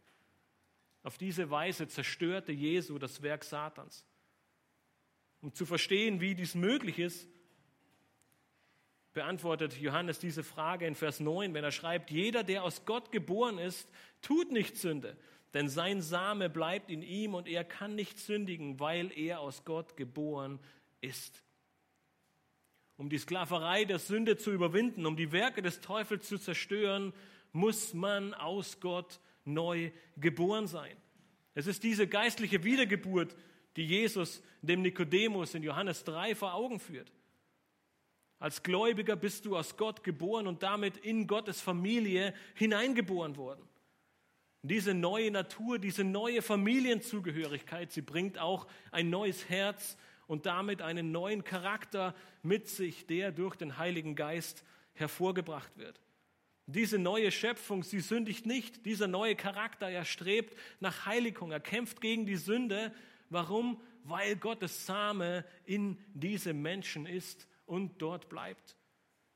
[1.01, 4.05] Auf diese Weise zerstörte Jesu das Werk Satans.
[5.41, 7.27] Um zu verstehen, wie dies möglich ist,
[9.13, 13.57] beantwortet Johannes diese Frage in Vers 9, wenn er schreibt, jeder, der aus Gott geboren
[13.57, 13.89] ist,
[14.21, 15.17] tut nicht Sünde,
[15.53, 19.97] denn sein Same bleibt in ihm und er kann nicht sündigen, weil er aus Gott
[19.97, 20.59] geboren
[21.01, 21.43] ist.
[22.97, 27.13] Um die Sklaverei der Sünde zu überwinden, um die Werke des Teufels zu zerstören,
[27.51, 30.95] muss man aus Gott neu geboren sein.
[31.55, 33.35] Es ist diese geistliche Wiedergeburt,
[33.75, 37.11] die Jesus dem Nikodemus in Johannes 3 vor Augen führt.
[38.39, 43.67] Als Gläubiger bist du aus Gott geboren und damit in Gottes Familie hineingeboren worden.
[44.63, 51.11] Diese neue Natur, diese neue Familienzugehörigkeit, sie bringt auch ein neues Herz und damit einen
[51.11, 54.63] neuen Charakter mit sich, der durch den Heiligen Geist
[54.93, 55.99] hervorgebracht wird.
[56.65, 58.85] Diese neue Schöpfung, sie sündigt nicht.
[58.85, 62.93] Dieser neue Charakter, er strebt nach Heiligung, er kämpft gegen die Sünde.
[63.29, 63.81] Warum?
[64.03, 68.77] Weil Gottes Same in diesem Menschen ist und dort bleibt.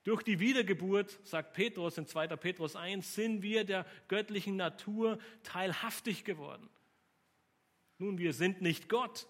[0.03, 2.27] Durch die Wiedergeburt, sagt Petrus in 2.
[2.37, 6.69] Petrus 1, sind wir der göttlichen Natur teilhaftig geworden.
[7.97, 9.27] Nun, wir sind nicht Gott,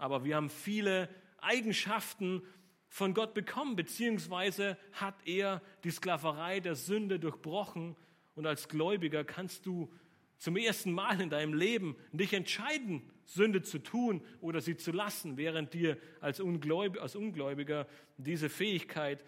[0.00, 2.42] aber wir haben viele Eigenschaften
[2.88, 7.96] von Gott bekommen, beziehungsweise hat er die Sklaverei der Sünde durchbrochen
[8.34, 9.92] und als Gläubiger kannst du
[10.38, 15.36] zum ersten Mal in deinem Leben dich entscheiden, Sünde zu tun oder sie zu lassen,
[15.36, 17.86] während dir als, Ungläubiger,
[18.16, 19.22] diese Fähigkeit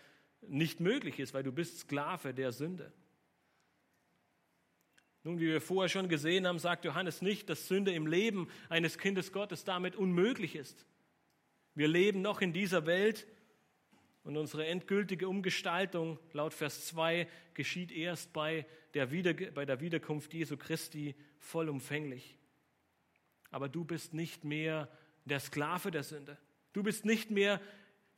[0.49, 2.93] nicht möglich ist, weil du bist Sklave der Sünde.
[5.25, 8.99] Nun, wie wir vorher schon gesehen haben, sagt Johannes nicht, dass Sünde im Leben eines
[8.99, 10.85] Kindes Gottes damit unmöglich ist.
[11.75, 13.27] Wir leben noch in dieser Welt
[14.25, 20.35] und unsere endgültige Umgestaltung laut Vers 2 geschieht erst bei der, Wieder bei der Wiederkunft
[20.35, 22.37] Jesu Christi vollumfänglich.
[23.51, 24.89] Aber du bist nicht mehr
[25.25, 26.37] der Sklave der Sünde.
[26.73, 27.61] Du bist nicht mehr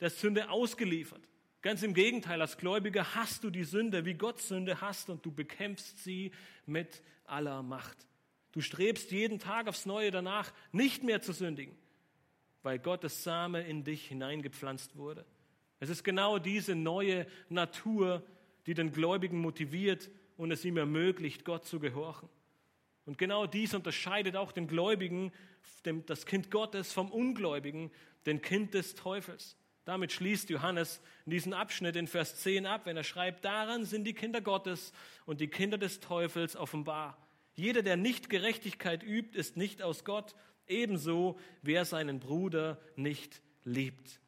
[0.01, 1.23] der Sünde ausgeliefert.
[1.65, 5.33] Ganz im Gegenteil, als Gläubiger hast du die Sünde, wie Gott Sünde hasst, und du
[5.33, 6.31] bekämpfst sie
[6.67, 7.97] mit aller Macht.
[8.53, 11.75] Du strebst jeden Tag aufs Neue danach, nicht mehr zu sündigen,
[12.63, 15.25] weil Gottes Same in dich hineingepflanzt wurde.
[15.81, 18.23] Es ist genau diese neue Natur,
[18.67, 22.29] die den Gläubigen motiviert und es ihm ermöglicht, Gott zu gehorchen.
[23.07, 25.33] Und genau dies unterscheidet auch den Gläubigen,
[26.05, 27.91] das Kind Gottes vom Ungläubigen,
[28.27, 29.57] den Kind des Teufels.
[29.85, 34.15] Damit schließt Johannes diesen Abschnitt in Vers 10 ab, wenn er schreibt, daran sind die
[34.15, 34.93] Kinder Gottes
[35.27, 37.19] und die Kinder des Teufels offenbar.
[37.55, 40.35] Jeder, der nicht Gerechtigkeit übt, ist nicht aus Gott,
[40.67, 44.21] ebenso wer seinen Bruder nicht liebt.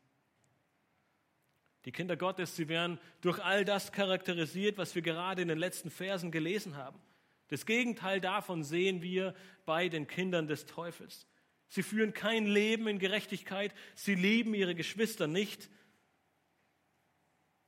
[1.87, 5.91] Die Kinder Gottes, sie werden durch all das charakterisiert, was wir gerade in den letzten
[5.91, 7.01] Versen gelesen haben.
[7.49, 9.35] Das Gegenteil davon sehen wir
[9.65, 11.27] bei den Kindern des Teufels.
[11.69, 15.69] Sie führen kein Leben in Gerechtigkeit, sie lieben ihre Geschwister nicht.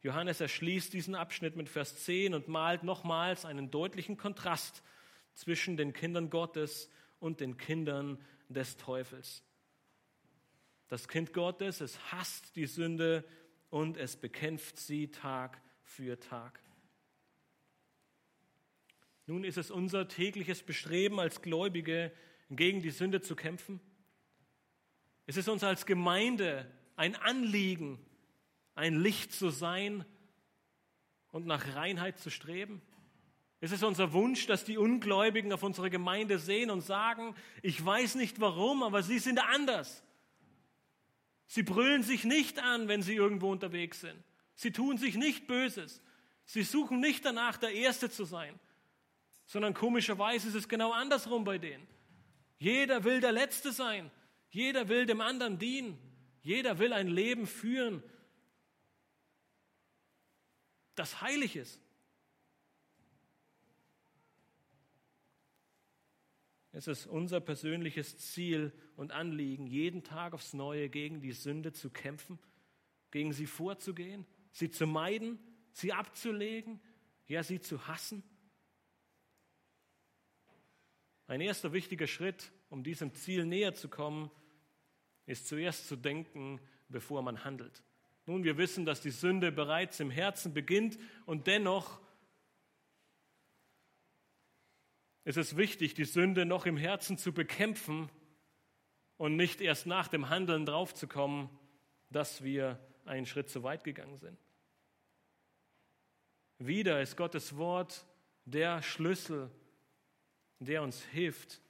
[0.03, 4.83] Johannes erschließt diesen Abschnitt mit Vers 10 und malt nochmals einen deutlichen Kontrast
[5.35, 9.43] zwischen den Kindern Gottes und den Kindern des Teufels.
[10.87, 13.25] Das Kind Gottes, es hasst die Sünde
[13.71, 16.63] und es bekämpft sie Tag für Tag.
[19.27, 22.13] Nun ist es unser tägliches Bestreben als Gläubige,
[22.51, 23.81] gegen die Sünde zu kämpfen.
[25.29, 26.67] Es ist uns als Gemeinde
[26.97, 27.99] ein Anliegen,
[28.75, 30.07] ein Licht zu sein
[31.33, 32.81] und nach Reinheit zu streben.
[33.61, 38.15] Es ist unser Wunsch, dass die Ungläubigen auf unsere Gemeinde sehen und sagen, ich weiß
[38.15, 40.03] nicht warum, aber sie sind anders.
[41.47, 44.25] Sie brüllen sich nicht an, wenn sie irgendwo unterwegs sind.
[44.55, 46.01] Sie tun sich nicht Böses.
[46.47, 48.59] Sie suchen nicht danach, der Erste zu sein,
[49.45, 51.87] sondern komischerweise ist es genau andersrum bei denen.
[52.57, 54.11] Jeder will der Letzte sein.
[54.51, 55.99] Jeder will dem anderen dienen.
[56.43, 58.03] Jeder will ein Leben führen,
[60.95, 61.81] das heilig ist.
[66.73, 71.91] Es ist unser persönliches Ziel und Anliegen, jeden Tag aufs Neue gegen die Sünde zu
[71.91, 72.39] kämpfen,
[73.11, 75.39] gegen sie vorzugehen, sie zu meiden,
[75.73, 76.81] sie abzulegen,
[77.27, 78.23] ja, sie zu hassen.
[81.29, 84.31] Ein erster wichtiger Schritt, um diesem Ziel näher zu kommen,
[85.27, 86.59] ist zuerst zu denken,
[86.89, 87.85] bevor man handelt.
[88.25, 92.01] Nun, wir wissen, dass die Sünde bereits im Herzen beginnt und dennoch
[95.25, 98.11] ist es wichtig, die Sünde noch im Herzen zu bekämpfen
[99.19, 101.51] und nicht erst nach dem Handeln draufzukommen,
[102.09, 104.39] dass wir einen Schritt zu weit gegangen sind.
[106.57, 108.07] Wieder ist Gottes Wort
[108.47, 109.51] der Schlüssel,
[110.61, 111.61] der uns hilft,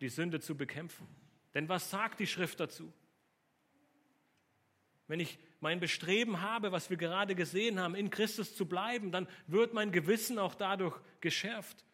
[0.00, 1.06] die Sünde zu bekämpfen.
[1.54, 2.92] Denn was sagt die Schrift dazu?
[5.08, 9.28] Wenn ich mein Bestreben habe, was wir gerade gesehen haben, in Christus zu bleiben, dann
[9.46, 11.84] wird mein Gewissen auch dadurch geschärft.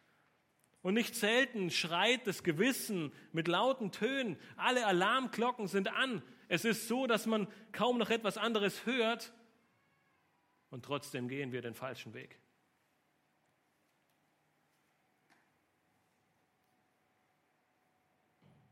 [0.81, 6.21] Und nicht selten schreit das Gewissen mit lauten Tönen, alle Alarmglocken sind an.
[6.47, 9.33] Es ist so, dass man kaum noch etwas anderes hört
[10.69, 12.39] und trotzdem gehen wir den falschen Weg.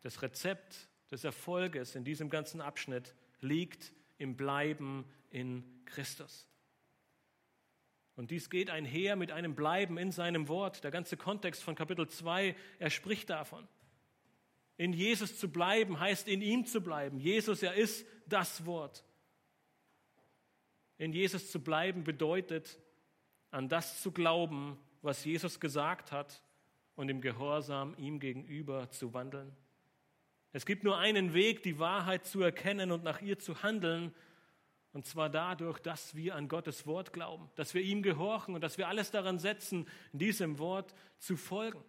[0.05, 6.47] Das Rezept des Erfolges in diesem ganzen Abschnitt liegt im Bleiben in Christus.
[8.15, 10.83] Und dies geht einher mit einem Bleiben in seinem Wort.
[10.83, 13.67] Der ganze Kontext von Kapitel 2, er spricht davon.
[14.77, 17.17] In Jesus zu bleiben heißt in ihm zu bleiben.
[17.17, 19.03] Jesus, er ist das Wort.
[20.99, 22.79] In Jesus zu bleiben bedeutet,
[23.49, 26.43] an das zu glauben, was Jesus gesagt hat
[26.93, 29.51] und im Gehorsam ihm gegenüber zu wandeln.
[30.55, 34.15] Es gibt nur einen Weg, die Wahrheit zu erkennen und nach ihr zu handeln,
[34.93, 38.77] und zwar dadurch, dass wir an Gottes Wort glauben, dass wir ihm gehorchen und dass
[38.77, 41.83] wir alles daran setzen, diesem Wort zu folgen.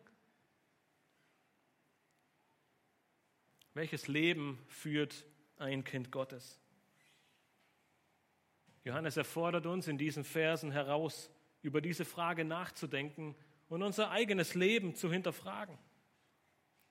[3.73, 5.14] Welches Leben führt
[5.59, 6.59] ein Kind Gottes?
[8.83, 11.31] Johannes erfordert uns in diesen Versen heraus,
[11.62, 13.37] über diese Frage nachzudenken
[13.69, 15.79] und unser eigenes Leben zu hinterfragen.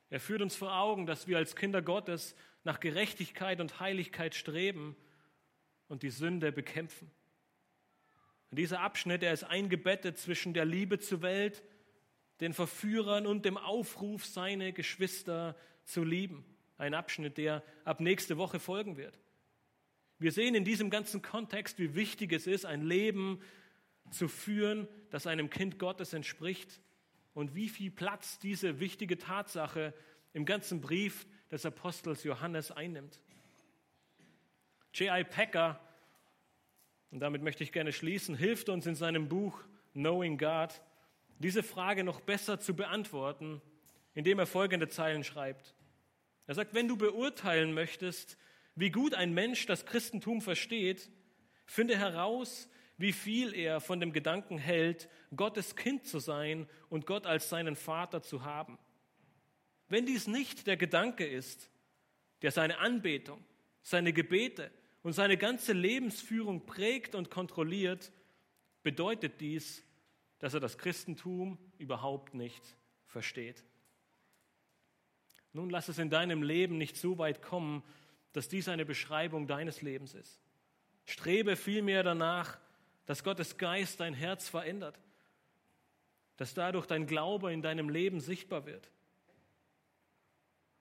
[0.09, 4.95] Er führt uns vor Augen, dass wir als Kinder Gottes nach Gerechtigkeit und Heiligkeit streben
[5.87, 7.09] und die Sünde bekämpfen.
[8.51, 11.63] Und dieser Abschnitt, er ist eingebettet zwischen der Liebe zur Welt,
[12.39, 16.45] den Verführern und dem Aufruf, seine Geschwister zu lieben.
[16.77, 19.17] Ein Abschnitt, der ab nächste Woche folgen wird.
[20.19, 23.41] Wir sehen in diesem ganzen Kontext, wie wichtig es ist, ein Leben
[24.11, 26.79] zu führen, das einem Kind Gottes entspricht
[27.35, 29.93] und wie viel Platz diese wichtige Tatsache
[30.33, 33.21] im ganzen Brief des Apostels Johannes einnimmt.
[34.93, 35.25] J.I.
[35.25, 35.79] Packer,
[37.11, 39.61] und damit möchte ich gerne schließen, hilft uns in seinem Buch
[39.93, 40.81] Knowing God,
[41.39, 43.61] diese Frage noch besser zu beantworten,
[44.13, 45.75] indem er folgende Zeilen schreibt.
[46.47, 48.37] Er sagt, wenn du beurteilen möchtest,
[48.75, 51.09] wie gut ein Mensch das Christentum versteht,
[51.65, 57.25] finde heraus, wie viel er von dem Gedanken hält, Gottes Kind zu sein und Gott
[57.25, 58.77] als seinen Vater zu haben.
[59.87, 61.69] Wenn dies nicht der Gedanke ist,
[62.41, 63.43] der seine Anbetung,
[63.81, 64.71] seine Gebete
[65.03, 68.11] und seine ganze Lebensführung prägt und kontrolliert,
[68.81, 69.83] bedeutet dies,
[70.39, 72.63] dass er das Christentum überhaupt nicht
[73.05, 73.63] versteht.
[75.53, 77.83] Nun lass es in deinem Leben nicht so weit kommen,
[78.33, 80.41] dass dies eine Beschreibung deines Lebens ist.
[81.05, 82.59] Strebe vielmehr danach,
[83.05, 84.99] dass Gottes Geist dein Herz verändert,
[86.37, 88.89] dass dadurch dein Glaube in deinem Leben sichtbar wird,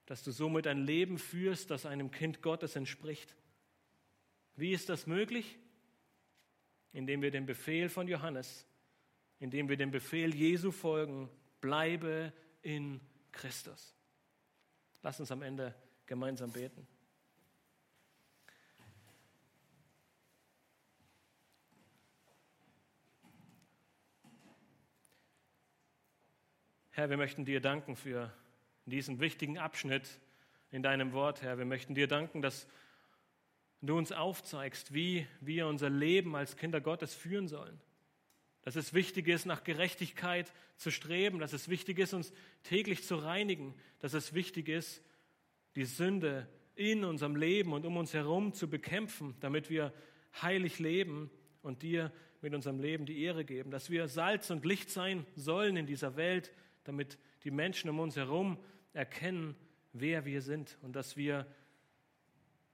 [0.05, 3.35] dass du somit ein Leben führst, das einem Kind Gottes entspricht.
[4.55, 5.57] Wie ist das möglich?
[6.93, 8.65] Indem wir dem Befehl von Johannes,
[9.39, 13.01] indem wir dem Befehl Jesu folgen, bleibe in
[13.31, 13.95] Christus.
[15.01, 16.87] Lass uns am Ende gemeinsam beten.
[26.97, 28.31] Herr, wir möchten dir danken für
[28.85, 30.07] diesen wichtigen Abschnitt
[30.71, 31.57] in deinem Wort, Herr.
[31.57, 32.69] Wir möchten dir danken, dass
[33.81, 37.81] du uns aufzeigst, wie wir unser Leben als Kinder Gottes führen sollen.
[38.61, 42.31] Dass es wichtig ist, nach Gerechtigkeit zu streben, dass es wichtig ist, uns
[42.63, 45.03] täglich zu reinigen, dass es wichtig ist,
[45.75, 49.91] die Sünde in unserem Leben und um uns herum zu bekämpfen, damit wir
[50.41, 51.29] heilig leben
[51.61, 55.75] und dir mit unserem Leben die Ehre geben, dass wir Salz und Licht sein sollen
[55.75, 56.53] in dieser Welt,
[56.85, 58.57] damit die Menschen um uns herum
[58.93, 59.55] erkennen,
[59.93, 61.45] wer wir sind und dass wir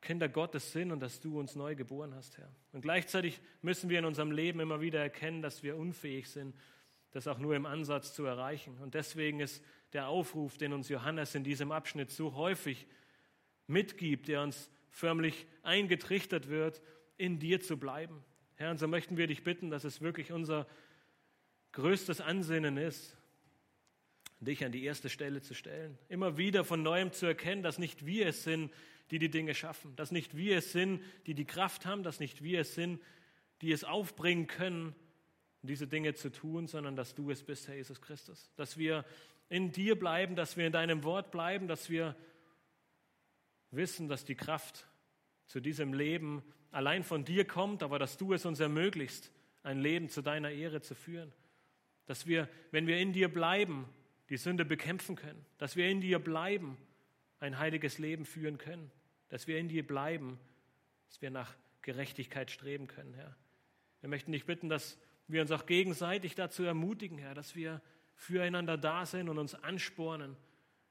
[0.02, 2.52] Kinder Gottes sind und dass du uns neu geboren hast, Herr.
[2.74, 6.56] Und gleichzeitig müssen wir in unserem Leben immer wieder erkennen, dass wir unfähig sind,
[7.12, 8.78] das auch nur im Ansatz zu erreichen.
[8.80, 12.88] Und deswegen ist der Aufruf, den uns Johannes in diesem Abschnitt so häufig
[13.68, 16.82] mitgibt, der uns förmlich eingetrichtert wird,
[17.18, 18.24] in dir zu bleiben.
[18.56, 20.68] Herr, und so möchten wir dich bitten, dass es wirklich unser
[21.74, 23.18] größtes Ansinnen ist,
[24.42, 25.98] dich an die erste Stelle zu stellen.
[26.10, 28.72] Immer wieder von neuem zu erkennen, dass nicht wir es sind,
[29.12, 32.44] die die Dinge schaffen, dass nicht wir es sind, die die Kraft haben, dass nicht
[32.44, 33.02] wir es sind,
[33.62, 34.96] die es aufbringen können,
[35.62, 38.52] diese Dinge zu tun, sondern dass du es bist, Herr Jesus Christus.
[38.56, 39.06] Dass wir
[39.50, 42.16] in dir bleiben, dass wir in deinem Wort bleiben, dass wir
[43.70, 44.88] wissen, dass die Kraft
[45.46, 49.32] zu diesem Leben allein von dir kommt, aber dass du es uns ermöglichst,
[49.62, 51.32] ein Leben zu deiner Ehre zu führen.
[52.06, 53.88] Dass wir, wenn wir in dir bleiben,
[54.32, 56.78] die Sünde bekämpfen können, dass wir in dir bleiben,
[57.42, 58.90] ein heiliges Leben führen können,
[59.28, 60.40] dass wir in dir bleiben,
[61.10, 63.36] dass wir nach Gerechtigkeit streben können, Herr.
[64.00, 67.82] Wir möchten dich bitten, dass wir uns auch gegenseitig dazu ermutigen, Herr, dass wir
[68.16, 70.38] füreinander da sind und uns anspornen,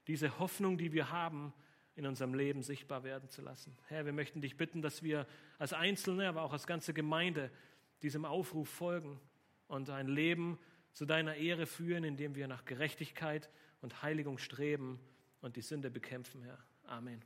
[0.05, 1.51] diese Hoffnung, die wir haben,
[1.95, 3.75] in unserem Leben sichtbar werden zu lassen.
[3.87, 5.25] Herr, wir möchten dich bitten, dass wir
[5.57, 7.49] als Einzelne, aber auch als ganze Gemeinde
[8.03, 9.19] diesem Aufruf folgen
[9.67, 10.59] und ein Leben
[10.93, 13.49] zu deiner Ehre führen, indem wir nach Gerechtigkeit
[13.81, 14.99] und Heiligung streben
[15.41, 16.59] und die Sünde bekämpfen, Herr.
[16.85, 17.23] Amen.